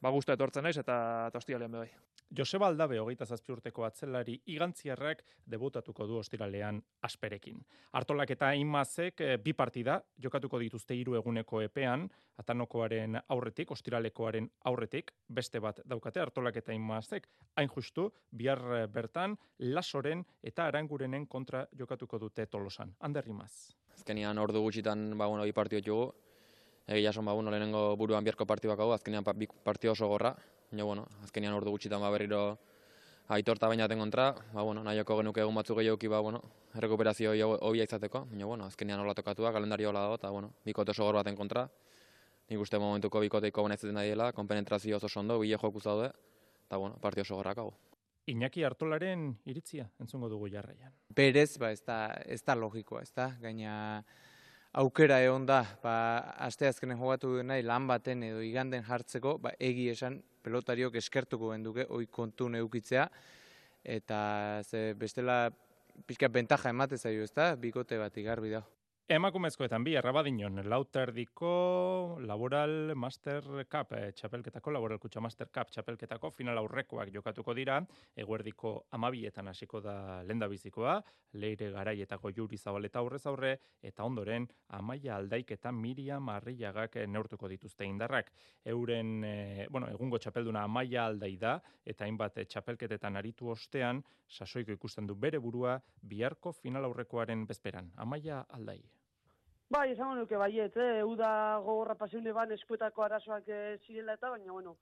[0.00, 0.96] ba gustu etortzen naiz eta
[1.32, 1.90] tostialean bai.
[2.30, 7.58] Joseba Aldabe hogeita zazpi urteko atzelari igantziarrak debutatuko du ostiralean asperekin.
[7.98, 12.06] Artolak eta imazek eh, bi partida jokatuko dituzte hiru eguneko epean,
[12.38, 17.26] atanokoaren aurretik, ostiralekoaren aurretik, beste bat daukate Artolak eta imazek,
[17.58, 22.94] hain justu, bihar eh, bertan, lasoren eta arangurenen kontra jokatuko dute tolosan.
[23.00, 23.74] Ander imaz.
[23.96, 26.12] Azkenian ordu gutxitan, ba, bueno, bi partio jugu,
[26.90, 30.32] Egia esan, ba, bueno, lehenengo buruan biharko partibak hau, azkenean pa, partio oso gorra,
[30.70, 32.58] baina, bueno, azkenean ordu gutxitan ba, berriro
[33.28, 36.42] aitorta baina den kontra, ba, bueno, nahioko genuke egun batzuk gehiago ba, bueno,
[36.74, 41.04] rekuperazio hobia izateko, baina, bueno, azkenean hola tokatua, kalendario hola dago, eta, bueno, bikote oso
[41.04, 41.68] gorra baten kontra,
[42.48, 46.12] nik uste momentuko bikoteiko benezetzen da diela, konpenetrazio oso sondo, bile joku zaude,
[46.66, 47.72] eta, bueno, partio oso gorrak hau.
[48.26, 50.92] Iñaki Artolaren iritzia entzungo dugu jarraian.
[51.08, 54.04] Berez, ba, ez da, ez da logikoa, ez da, gaina
[54.72, 55.94] aukera egon da, ba,
[56.46, 61.86] aste azkenen jogatu nahi lan baten edo iganden jartzeko, ba, egi esan pelotariok eskertuko genduke,
[61.90, 63.08] oi kontu neukitzea,
[63.82, 64.20] eta
[64.62, 65.50] ze bestela
[66.06, 68.62] pixka bentaja emate zaio, ez da, bikote bat igarbi da.
[69.10, 71.48] Emakumezkoetan bi errabadinon lauterdiko
[72.30, 77.80] Laboral Master Cup eh, txapelketako Laboral Kutxa Master Cup txapelketako final aurrekoak jokatuko dira.
[78.14, 79.94] Eguerdiko amabietan hasiko da
[80.28, 80.94] lendabizikoa
[81.42, 83.50] leire garaietako juri zabaleta aurrez aurre
[83.82, 84.46] eta ondoren
[84.78, 88.30] amaia aldaik eta Miriam Arriagak neurtuko dituzte indarrak.
[88.62, 94.70] Euren eh, bueno, egungo txapelduna amaia aldai da eta hainbat eh, txapelketetan aritu ostean sasoiko
[94.78, 97.90] ikusten du bere burua biharko final aurrekoaren bezperan.
[97.98, 98.78] Amaia aldai
[99.70, 101.02] Bai, esango nuke baiet, eh?
[101.06, 101.28] uda
[101.62, 104.72] gogorra pasiune ban eskuetako arazoak e, zirela eta, baina, bueno,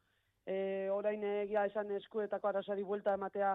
[0.48, 3.50] e, orain egia esan eskuetako arazoari buelta ematea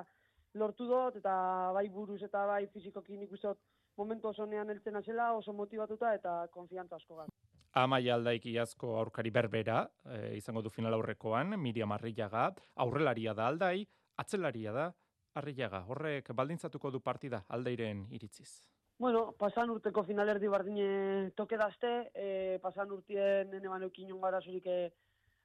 [0.62, 1.34] lortu dut, eta
[1.74, 3.56] bai buruz eta bai fizikoki nik uste
[3.98, 7.34] momentu oso nean eltzen azela, oso motivatuta eta konfiantza asko gara.
[7.82, 12.52] Amaia aldaik iazko aurkari berbera, e, izango du final aurrekoan, Miriam Arriaga,
[12.86, 13.80] aurrelaria da aldai,
[14.22, 14.86] atzelaria da
[15.42, 15.82] Arriaga.
[15.90, 18.52] Horrek baldintzatuko du partida aldeiren iritziz.
[19.00, 24.92] Bueno, pasan urteko finalerdi bardine toke dazte, e, pasan urtien nene banukin gara zurik e,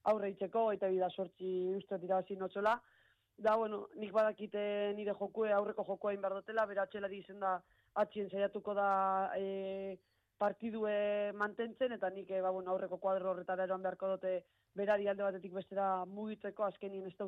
[0.05, 2.81] aurre itxeko, eta bida sortzi uste dira notxola.
[3.39, 7.63] Da, bueno, nik badakite nire jokue, aurreko jokua inbardotela, bera atxelari izen da
[7.95, 9.99] atxien saiatuko da e,
[10.37, 14.45] partidue mantentzen, eta nik e, ba, bueno, aurreko kuadro horretara eroan beharko dute
[14.75, 17.25] berari alde batetik bestera mugitzeko, azkenien ez da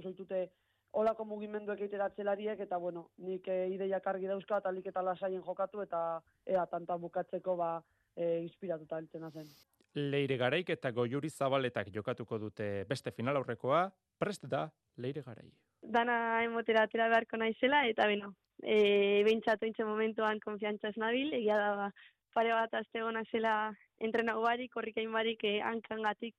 [0.93, 5.43] olako mugimenduek egitera atzelariek, eta bueno, nik e, ideiak argi dauzka, eta lik eta lasaien
[5.47, 7.70] jokatu, eta ea tanta bukatzeko ba,
[8.16, 9.49] e, inspiratuta eltzena zen.
[9.95, 13.88] Leire Garaik eta Goiuri Zabaletak jokatuko dute beste final aurrekoa,
[14.18, 15.51] prest da Leire Garai.
[15.82, 21.59] Dana emotera atera beharko naizela, eta beno, e, behintzatu intze momentuan konfiantza ez nabil, egia
[21.59, 21.91] da ba,
[22.34, 23.55] pare bat azte gona zela
[23.99, 26.36] entrenago barik, korrikain barik, e, hankangatik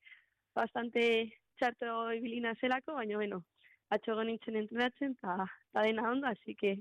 [0.55, 1.03] bastante
[1.59, 3.41] txarto ibilina zelako, baina beno,
[3.91, 6.77] atxo nintzen entrenatzen, eta dena ondo, así que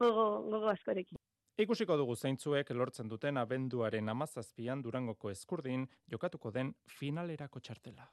[0.00, 1.18] gogo, gogo askorekin.
[1.58, 8.10] Ikusiko dugu zeintzuek lortzen duten abenduaren amazazpian durangoko eskurdin jokatuko den finalerako txartela.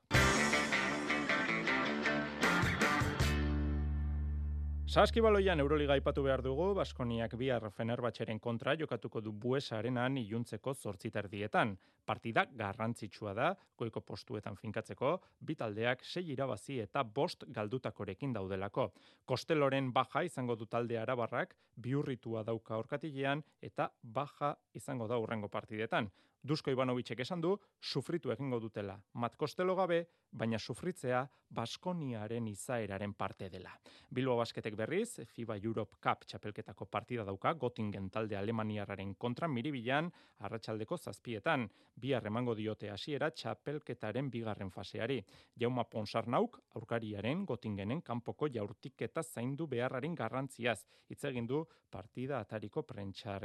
[4.91, 11.77] Saskibaloian Euroliga aipatu behar dugu, Baskoniak bihar Fenerbahçeren kontra jokatuko du Buesarenan iluntzeko zortziterdietan.
[12.05, 15.13] Partida garrantzitsua da, goiko postuetan finkatzeko,
[15.47, 18.89] bitaldeak sei irabazi eta bost galdutakorekin daudelako.
[19.23, 26.11] Kosteloren baja izango du talde arabarrak, biurritua dauka orkatilean eta baja izango da urrengo partidetan.
[26.43, 28.99] Dusko Ivanovicek esan du, sufritu egingo dutela.
[29.13, 33.73] Mat kostelo gabe, baina sufritzea Baskoniaren izaeraren parte dela.
[34.09, 40.97] Bilbo Basketek berriz, FIBA Europe Cup txapelketako partida dauka, Gotingen talde Alemaniararen kontra miribilan, arratsaldeko
[40.97, 45.21] zazpietan, bi emango diote hasiera txapelketaren bigarren faseari.
[45.59, 50.85] Jauma Ponsarnauk, aurkariaren Gotingenen kanpoko jaurtik eta zaindu beharraren garrantziaz.
[51.09, 53.37] Hitz egin du partida atariko prentsa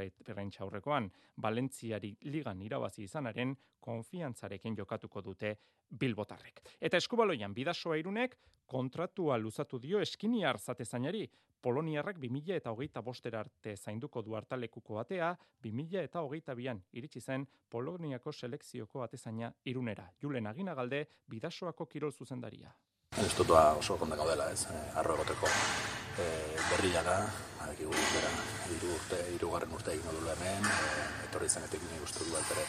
[0.61, 1.11] aurrekoan.
[1.37, 3.55] Valentziari ligan iraba irabazi izanaren
[3.87, 5.55] konfiantzarekin jokatuko dute
[6.03, 6.61] bilbotarrek.
[6.81, 11.27] Eta eskubaloian bidasoa irunek kontratua luzatu dio eskiniar zatezainari.
[11.61, 15.31] Poloniarrak 2000 eta hogeita bostera arte zainduko du hartalekuko batea,
[15.65, 20.05] 2000 eta hogeita bian iritsi zen Poloniako selekzioko atezaina irunera.
[20.21, 22.73] Julen Agina Galde, bidasoako kirol zuzendaria.
[23.17, 26.27] Ez ba oso kondak dela, ez, eh, arro egoteko e,
[26.71, 27.17] berria da,
[27.63, 28.31] hadekigu bera,
[28.75, 32.65] iru urte, irugarren urte egin dula hemen, e, etorri zenetik nik uste du ere,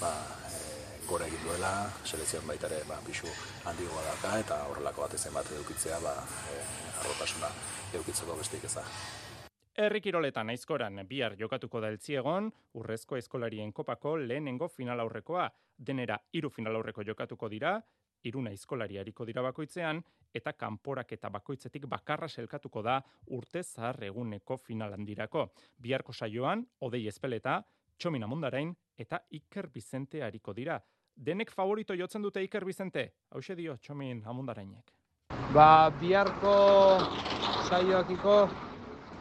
[0.00, 0.12] ba,
[0.50, 1.72] e, gora egin duela,
[2.04, 3.28] selezioan baita ere, ba, bixu
[3.64, 6.16] handigoa daka, eta horrelako bat ezen bat edukitzea, ba,
[6.52, 6.58] e,
[7.02, 7.52] arrotasuna
[7.94, 8.84] edukitzeko bestik ez da.
[9.76, 15.50] Herri aizkoran bihar jokatuko da eltziegon, urrezko eskolarien kopako lehenengo final aurrekoa.
[15.76, 17.82] Denera hiru final aurreko jokatuko dira,
[18.24, 20.02] iruna izkolari hariko dira bakoitzean,
[20.34, 25.50] eta kanporak eta bakoitzetik bakarra selkatuko da urte zahar eguneko finalan dirako.
[25.78, 27.62] Biharko saioan, odei espeleta,
[27.98, 30.78] txomin amundarain eta Iker Bizente hariko dira.
[31.16, 33.06] Denek favorito jotzen dute Iker Bizente?
[33.32, 34.92] Hau dio txomin amundarainek.
[35.54, 36.52] Ba, biharko
[37.68, 38.36] saioakiko,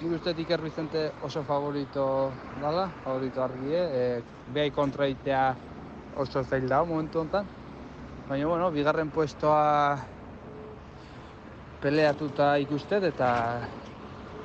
[0.01, 4.21] gure uste Iker Bizente oso favorito dala, favorito argie, e,
[4.53, 5.55] behai kontraitea
[6.17, 7.47] oso zail da momentu honetan.
[8.28, 9.97] Baina, bueno, bigarren puestoa
[11.82, 13.30] peleatuta ikustet eta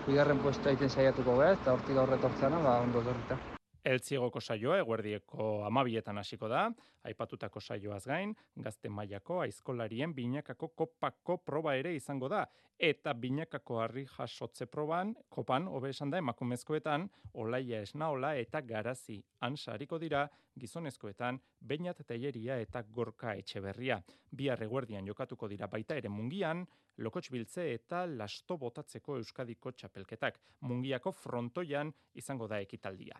[0.07, 3.50] bigarren puestoa iten saiatuko gara eta hortik aurretortzeana, ba, ondo zorrita.
[3.85, 6.67] Eltziegoko saioa eguerdieko amabietan hasiko da,
[7.09, 12.43] aipatutako saioaz gain, gazte mailako aizkolarien binakako kopako proba ere izango da,
[12.79, 17.09] eta binakako harri jasotze proban, kopan, hobe esan da, emakumezkoetan,
[17.41, 19.17] olaia esnaola eta garazi
[19.49, 20.27] ansariko dira,
[20.61, 24.01] gizonezkoetan, bainat teieria eta gorka etxeberria.
[24.31, 26.67] Bi eguerdian jokatuko dira baita ere mungian,
[26.99, 30.41] lokots biltze eta lasto botatzeko euskadiko txapelketak.
[30.61, 33.17] Mungiako frontoian izango da ekitaldia.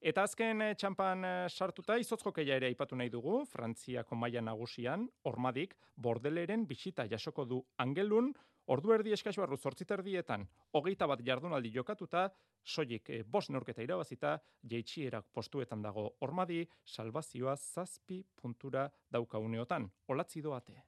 [0.00, 5.04] Eta azken eh, txampan eh, sartuta izotz jokeia ere aipatu nahi dugu, Frantziako maila nagusian,
[5.28, 8.30] ormadik, bordeleren bisita jasoko du angelun,
[8.72, 12.30] ordu erdi eskax barru zortziterdietan, hogeita bat jardunaldi jokatuta,
[12.64, 14.38] soilik e, bos neurketa irabazita,
[14.72, 20.80] jeitxierak postuetan dago ormadi, salvazioa zazpi puntura daukauneotan, olatzi doate.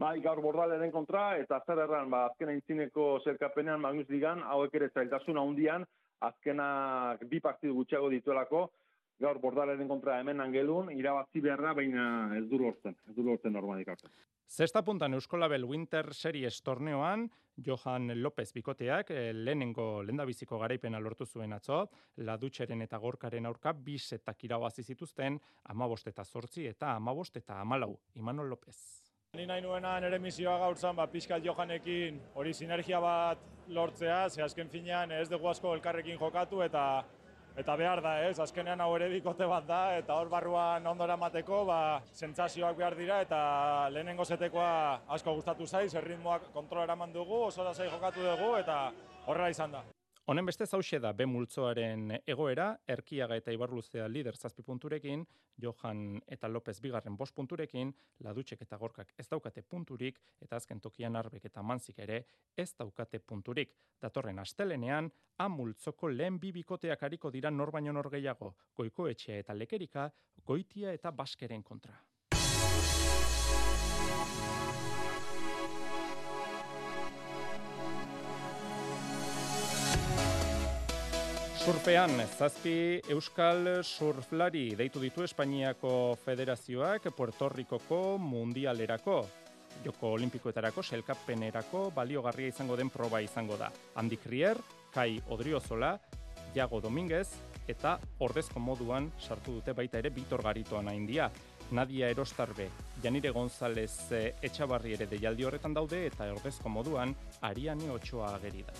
[0.00, 4.88] Bai, gaur bordaleren kontra, eta zer erran, ba, azken aintzineko zerkapenean Magnus Digan, hauek ere
[4.96, 5.84] zailtasun handian,
[6.20, 8.68] azkenak bi partidu gutxiago dituelako,
[9.20, 12.06] gaur bordaleren kontra hemen angelun, irabazi beharra, baina
[12.38, 14.10] ez du lortzen, ez du lortzen normalik arte.
[14.48, 21.52] Zesta puntan Euskolabel Winter Series torneoan, Johan López bikoteak eh, lehenengo lendabiziko garaipena lortu zuen
[21.52, 27.96] atzo, ladutxeren eta gorkaren aurka bisetak irabazi zituzten, amabost eta zortzi eta amabost eta amalau.
[28.14, 29.03] Imanol López.
[29.34, 34.42] Ni nahi nuena nire misioa gaur zan, ba, pixkat Johanekin hori sinergia bat lortzea, ze
[34.44, 36.84] azken finean ez dugu asko elkarrekin jokatu eta
[37.58, 38.38] eta behar da, ez?
[38.38, 41.80] Azkenean hau ere bikote bat da, eta hor barruan ondora mateko, ba,
[42.12, 43.40] sentsazioak behar dira, eta
[43.94, 44.70] lehenengo zetekoa
[45.18, 48.80] asko gustatu zaiz, erritmoak kontrola eraman dugu, oso da jokatu dugu, eta
[49.26, 49.84] horrela izan da.
[50.24, 55.26] Honen beste zauxe da B multzoaren egoera, Erkiaga eta Ibarluzea lider zazpi punturekin,
[55.60, 55.98] Johan
[56.36, 57.90] eta López bigarren bost punturekin,
[58.24, 62.22] Ladutxek eta Gorkak ez daukate punturik, eta azken tokian arbek eta manzik ere
[62.56, 63.76] ez daukate punturik.
[64.00, 70.08] Datorren astelenean, A multzoko lehen bibikoteak hariko dira norbaino norgeiago, goiko etxea eta lekerika,
[70.46, 71.98] goitia eta baskeren kontra.
[81.64, 89.22] Surpean, zazpi Euskal Surflari deitu ditu Espainiako Federazioak Puerto Ricoko Mundialerako.
[89.84, 93.70] Joko Olimpikoetarako, selkapenerako, baliogarria izango den proba izango da.
[93.96, 94.60] Andy Krier,
[94.92, 95.94] Kai Odriozola,
[96.54, 97.30] Jago Dominguez,
[97.66, 101.30] eta ordezko moduan sartu dute baita ere Bitor Garitoan haindia.
[101.72, 102.68] Nadia Erostarbe,
[103.02, 108.76] Janire González eh, Etxabarri ere deialdi horretan daude eta ordezko moduan Ariane Ochoa ageri da.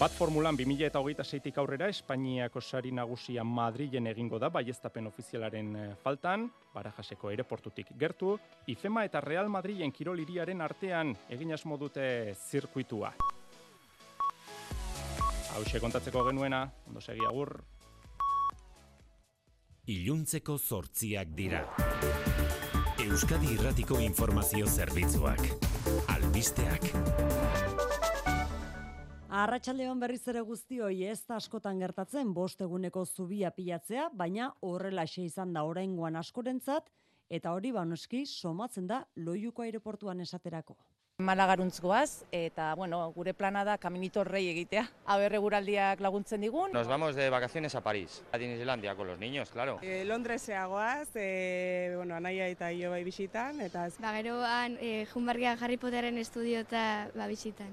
[0.00, 5.74] Bat formulan 2000 eta hogeita zeitik aurrera, Espainiako sari nagusia Madrilen egingo da, baiestapen ofizialaren
[5.76, 8.30] eh, faltan, barajaseko aeroportutik gertu,
[8.72, 11.76] IFEMA eta Real Madrilen kiroliriaren artean egin asmo
[12.48, 13.12] zirkuitua.
[15.52, 17.60] Hau kontatzeko genuena, ondo segi agur.
[19.86, 21.66] Iluntzeko zortziak dira.
[23.04, 25.44] Euskadi Irratiko Informazio Zerbitzuak.
[26.08, 27.89] Albisteak.
[29.40, 35.54] Arratxaldeon berriz ere guztioi ez da askotan gertatzen bost eguneko zubia pilatzea, baina horrela izan
[35.56, 36.90] da oraingoan askorentzat,
[37.38, 40.76] eta hori banoski somatzen da loiuko aeroportuan esaterako.
[41.24, 44.86] Malagaruntz goaz, eta bueno, gure plana da kaminito rei egitea.
[45.06, 46.72] Aber guraldiak laguntzen digun.
[46.72, 49.78] Nos vamos de vacaciones a París, a Disneylandia, con los niños, claro.
[49.80, 53.60] E, Londresea goaz, e, bueno, anaia eta io bai bisitan.
[53.60, 53.88] Eta...
[54.00, 57.72] Ba, geroan, e, junbargia Harry Potteren estudio eta ba, bisitan.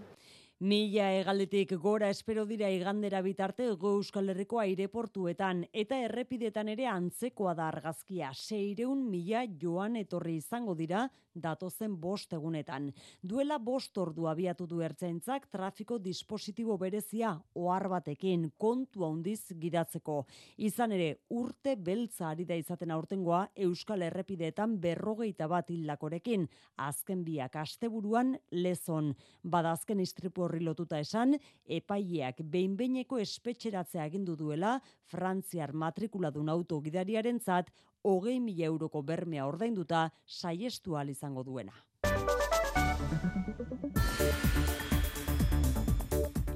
[0.60, 7.54] Mila egaldetik gora espero dira igandera bitarte go Euskal Herriko aireportuetan eta errepidetan ere antzekoa
[7.54, 8.32] da argazkia.
[8.34, 11.04] Seireun mila joan etorri izango dira
[11.42, 12.92] datozen bost egunetan.
[13.22, 20.24] Duela bost ordu abiatu du ertzaintzak trafiko dispositibo berezia ohar batekin kontu handiz gidatzeko.
[20.58, 26.48] Izan ere urte beltza ari da izaten aurtengoa Euskal Errepideetan berrogeita bat hilakorekin.
[26.78, 29.14] Azken biak asteburuan lezon.
[29.44, 31.36] Bada azken istripu horri lotuta esan,
[31.66, 34.78] epaileak behinbeineko espetxeratzea agindu duela
[35.08, 37.70] Frantziar matrikuladun auto gidariaren zat,
[38.08, 41.74] hogei mila euroko bermea ordainduta saiestu izango duena.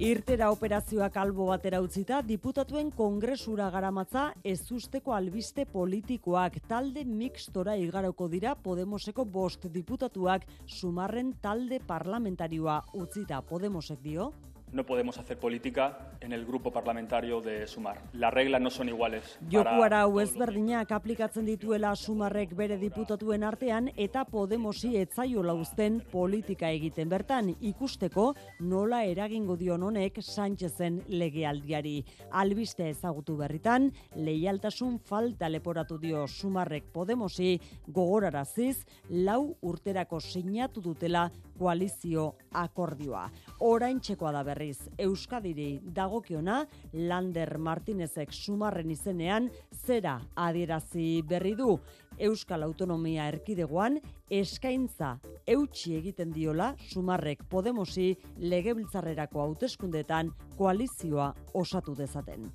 [0.02, 8.28] Irtera operazioak albo batera utzita, diputatuen kongresura garamatza ez usteko albiste politikoak talde mixtora igaroko
[8.28, 14.32] dira Podemoseko bost diputatuak sumarren talde parlamentarioa utzita Podemosek dio
[14.72, 18.02] no podemos hacer política en el grupo parlamentario de Sumar.
[18.14, 19.38] Las reglas no son iguales.
[19.52, 27.10] Joku arau ezberdinak aplikatzen dituela Sumarrek bere diputatuen artean eta Podemosi etzaiola uzten politika egiten
[27.10, 32.04] bertan ikusteko nola eragingo dion honek Sánchezen legealdiari.
[32.32, 41.30] Albiste ezagutu berritan, leialtasun falta leporatu dio Sumarrek Podemosi gogoraraziz lau urterako sinatu dutela
[41.62, 43.28] koalizio akordioa.
[43.68, 49.50] Orain txekoa da berriz, Euskadiri dagokiona, Lander Martinezek sumarren izenean,
[49.86, 51.76] zera adierazi berri du.
[52.22, 54.00] Euskal Autonomia Erkidegoan,
[54.32, 55.18] eskaintza
[55.48, 62.46] eutxi egiten diola Sumarrek Podemosi legebiltzarrerako hauteskundetan koalizioa osatu dezaten.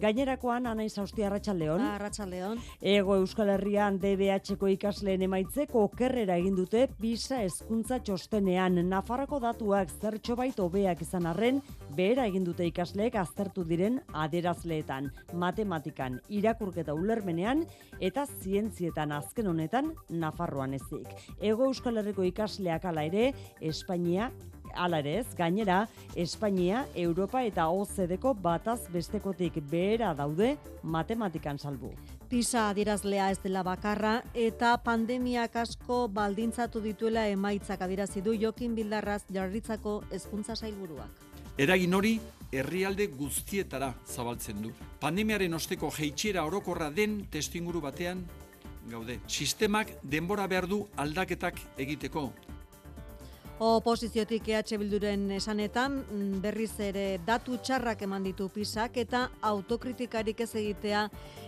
[0.00, 1.80] Gainerakoan Anaiz Austia Arratsaldeon.
[1.80, 2.60] Arratsaldeon.
[2.82, 10.36] Ego Euskal Herrian DBH-ko ikasleen emaitzeko okerrera egin dute PISA hezkuntza txostenean Nafarroko datuak zertxo
[10.36, 11.62] bait hobeak izan arren,
[11.96, 17.64] behera egin dute ikasleek aztertu diren aderazleetan, matematikan, irakurketa ulermenean
[18.00, 21.21] eta zientzietan azken honetan Nafarroan ezik.
[21.40, 24.30] Ego Euskal Herriko ikasleak ala ere, Espainia
[24.74, 31.92] Hala ere ez, gainera, Espainia, Europa eta OCDeko bataz bestekotik behera daude matematikan salbu.
[32.32, 39.22] PISA adirazlea ez dela bakarra eta pandemiak asko baldintzatu dituela emaitzak adirazi du Jokin Bildarraz
[39.28, 41.10] jarritzako hezkuntza sailburuak.
[41.60, 42.14] Eragin hori
[42.52, 44.70] herrialde guztietara zabaltzen du.
[45.00, 48.24] Pandemiaren osteko jeitxera orokorra den testinguru batean
[48.90, 49.20] gaude.
[49.26, 52.30] Sistemak denbora behar du aldaketak egiteko.
[53.62, 60.48] Oposiziotik EH Bilduren esanetan mm, berriz ere datu txarrak eman ditu pisak eta autokritikarik ez
[60.58, 61.04] egitea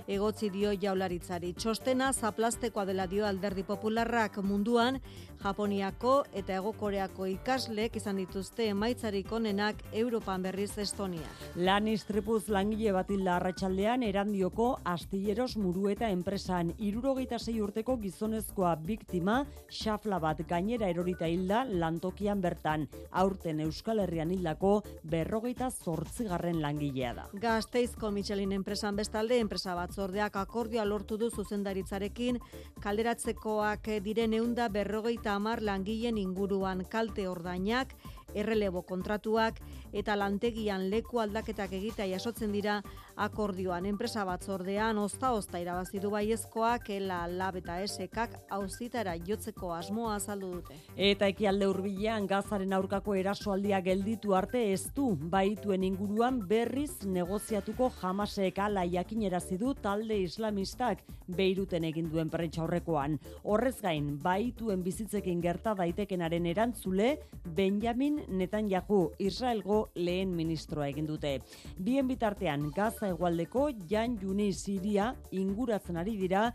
[0.07, 1.55] egotzi dio jaularitzari.
[1.59, 5.01] Txostena zaplastekoa dela dio alderdi popularrak munduan
[5.45, 11.27] Japoniako eta Ego Koreako ikaslek izan dituzte emaitzarik onenak Europan berriz Estonia.
[11.61, 19.43] Lan istripuz langile bat hilda arratsaldean erandioko astilleros murueta enpresan irurogeita sei urteko gizonezkoa biktima
[19.69, 24.73] xafla bat gainera erorita hilda lantokian bertan aurten Euskal Herrian hildako
[25.05, 27.29] berrogeita zortzigarren langilea da.
[27.45, 32.41] Gazteizko Michelin enpresan bestalde enpresa batzordeak akordioa lortu du zuzendaritzarekin
[32.81, 37.95] kalderatzekoak diren eunda berrogeita amar langileen inguruan kalte ordainak,
[38.35, 39.61] errelebo kontratuak
[39.93, 42.81] eta lantegian leku aldaketak egitea jasotzen dira
[43.17, 50.17] akordioan enpresa batzordean ozta ozta irabazi du baiezkoak ela lab eta esekak auzitara jotzeko asmoa
[50.17, 50.79] azaldu dute.
[50.97, 58.59] Eta ekialde hurbilean gazaren aurkako erasoaldia gelditu arte ez du baituen inguruan berriz negoziatuko jamasek
[58.59, 63.19] ala jakinerazi du talde islamistak beiruten egin duen prentsa horrekoan.
[63.45, 67.15] Horrez gain, baituen bizitzekin gerta daitekenaren erantzule
[67.57, 71.39] Benjamin Netanyahu Israelgo lehen ministroa egin dute.
[71.79, 76.49] Bien bitartean Gaza hegoaldeko Jan Juni Siria inguratzen ari dira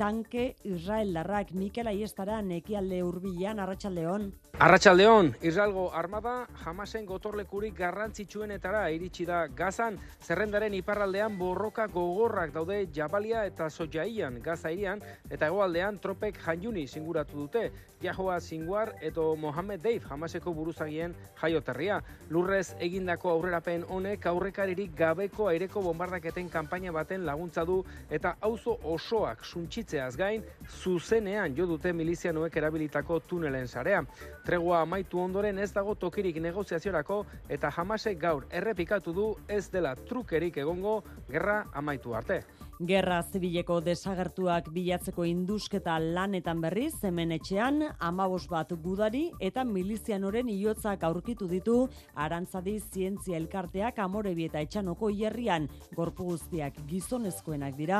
[0.00, 4.30] tanke Israeldarrak Mikel Aiestara nekialde hurbilean Arratsaldeon.
[4.60, 6.32] Arratsaldeon, Israelgo armada
[6.62, 14.72] jamasen gotorlekurik garrantzitsuenetara iritsi da Gazan, zerrendaren iparraldean borroka gogorrak daude Jabalia eta Sojaian Gaza
[14.72, 17.70] irian eta hegoaldean tropek Janjuni singuratu dute.
[18.00, 22.00] Jahoa Singuar edo Mohamed Deif jamaseko buruzagien jaioterria.
[22.30, 29.44] Lurrez egindako aurrerapen honek aurrekaririk gabeko aireko bombardaketen kanpaina baten laguntza du eta auzo osoak
[29.90, 34.04] suntsitzeaz gain zuzenean jo dute milizianoek erabilitako tunelen sarea.
[34.44, 40.56] Tregua amaitu ondoren ez dago tokirik negoziaziorako eta jamasek gaur errepikatu du ez dela trukerik
[40.56, 42.42] egongo gerra amaitu arte.
[42.80, 51.04] Gerra zibileko desagertuak bilatzeko indusketa lanetan berriz, hemen etxean, amabos bat gudari eta milizianoren iotzak
[51.04, 51.74] aurkitu ditu
[52.14, 57.98] arantzadi zientzia elkarteak amorebi eta etxanoko hierrian gorpu guztiak gizonezkoenak dira,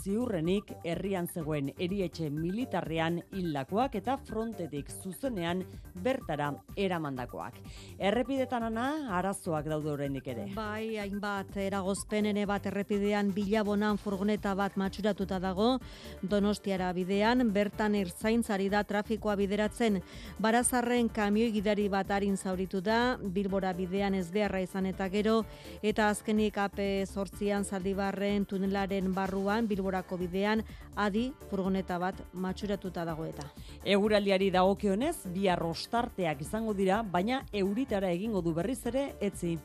[0.00, 5.60] ziurrenik herrian zegoen erietxe militarrean hildakoak eta frontetik zuzenean
[6.00, 7.60] bertara eramandakoak.
[8.00, 10.48] Errepidetan ana, arazoak daude oraindik ere.
[10.56, 15.80] Bai, hainbat eragozpen bat errepidean bilabonan furgoneta bat matxuratuta dago,
[16.22, 19.98] Donostiara bidean, bertan erzaintzari da trafikoa bideratzen,
[20.38, 25.42] barazarren kamioi gidari bat harin zauritu da, Bilbora bidean ez beharra izan eta gero,
[25.82, 30.62] eta azkenik AP sortzian zaldibarren tunelaren barruan, Bilborako bidean,
[30.94, 33.48] adi furgoneta bat matxuratuta dago eta.
[33.82, 39.58] Eguraldiari dagokionez, bi arrostarteak izango dira, baina euritara egingo du berriz ere, etzi.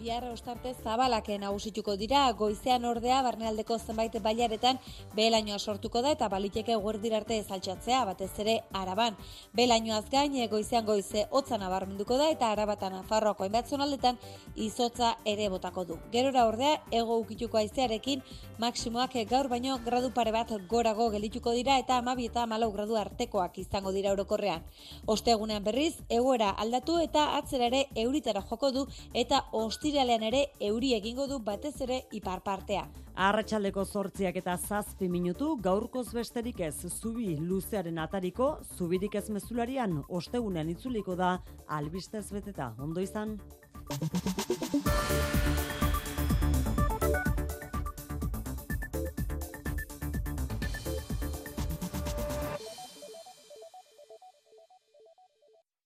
[0.00, 4.78] Bihar ostarte zabalaken nagusituko dira, goizean ordea barnealdeko zenbait bailaretan
[5.12, 9.18] behelainoa sortuko da eta baliteke guerdir arte ezaltxatzea, batez ere araban.
[9.52, 14.16] Behelainoaz gain, goizean goize hotza nabarmenduko da eta arabatan afarroako hainbat zonaldetan
[14.56, 15.98] izotza ere botako du.
[16.16, 18.24] Gerora ordea, ego ukituko aizearekin,
[18.56, 23.60] maksimoak gaur baino gradu pare bat gorago gelituko dira eta amabi eta malau gradu artekoak
[23.66, 24.64] izango dira orokorrean.
[25.04, 29.44] Ostegunean berriz, egoera aldatu eta atzera ere euritara joko du eta
[29.90, 32.84] ostiralean ere euri egingo du batez ere ipar partea.
[33.28, 40.70] Arratsaldeko zortziak eta zazpi minutu gaurkoz besterik ez zubi luzearen atariko, zubirik ez mezularian ostegunean
[40.70, 42.72] itzuliko da albistez beteta.
[42.78, 43.40] Ondo izan?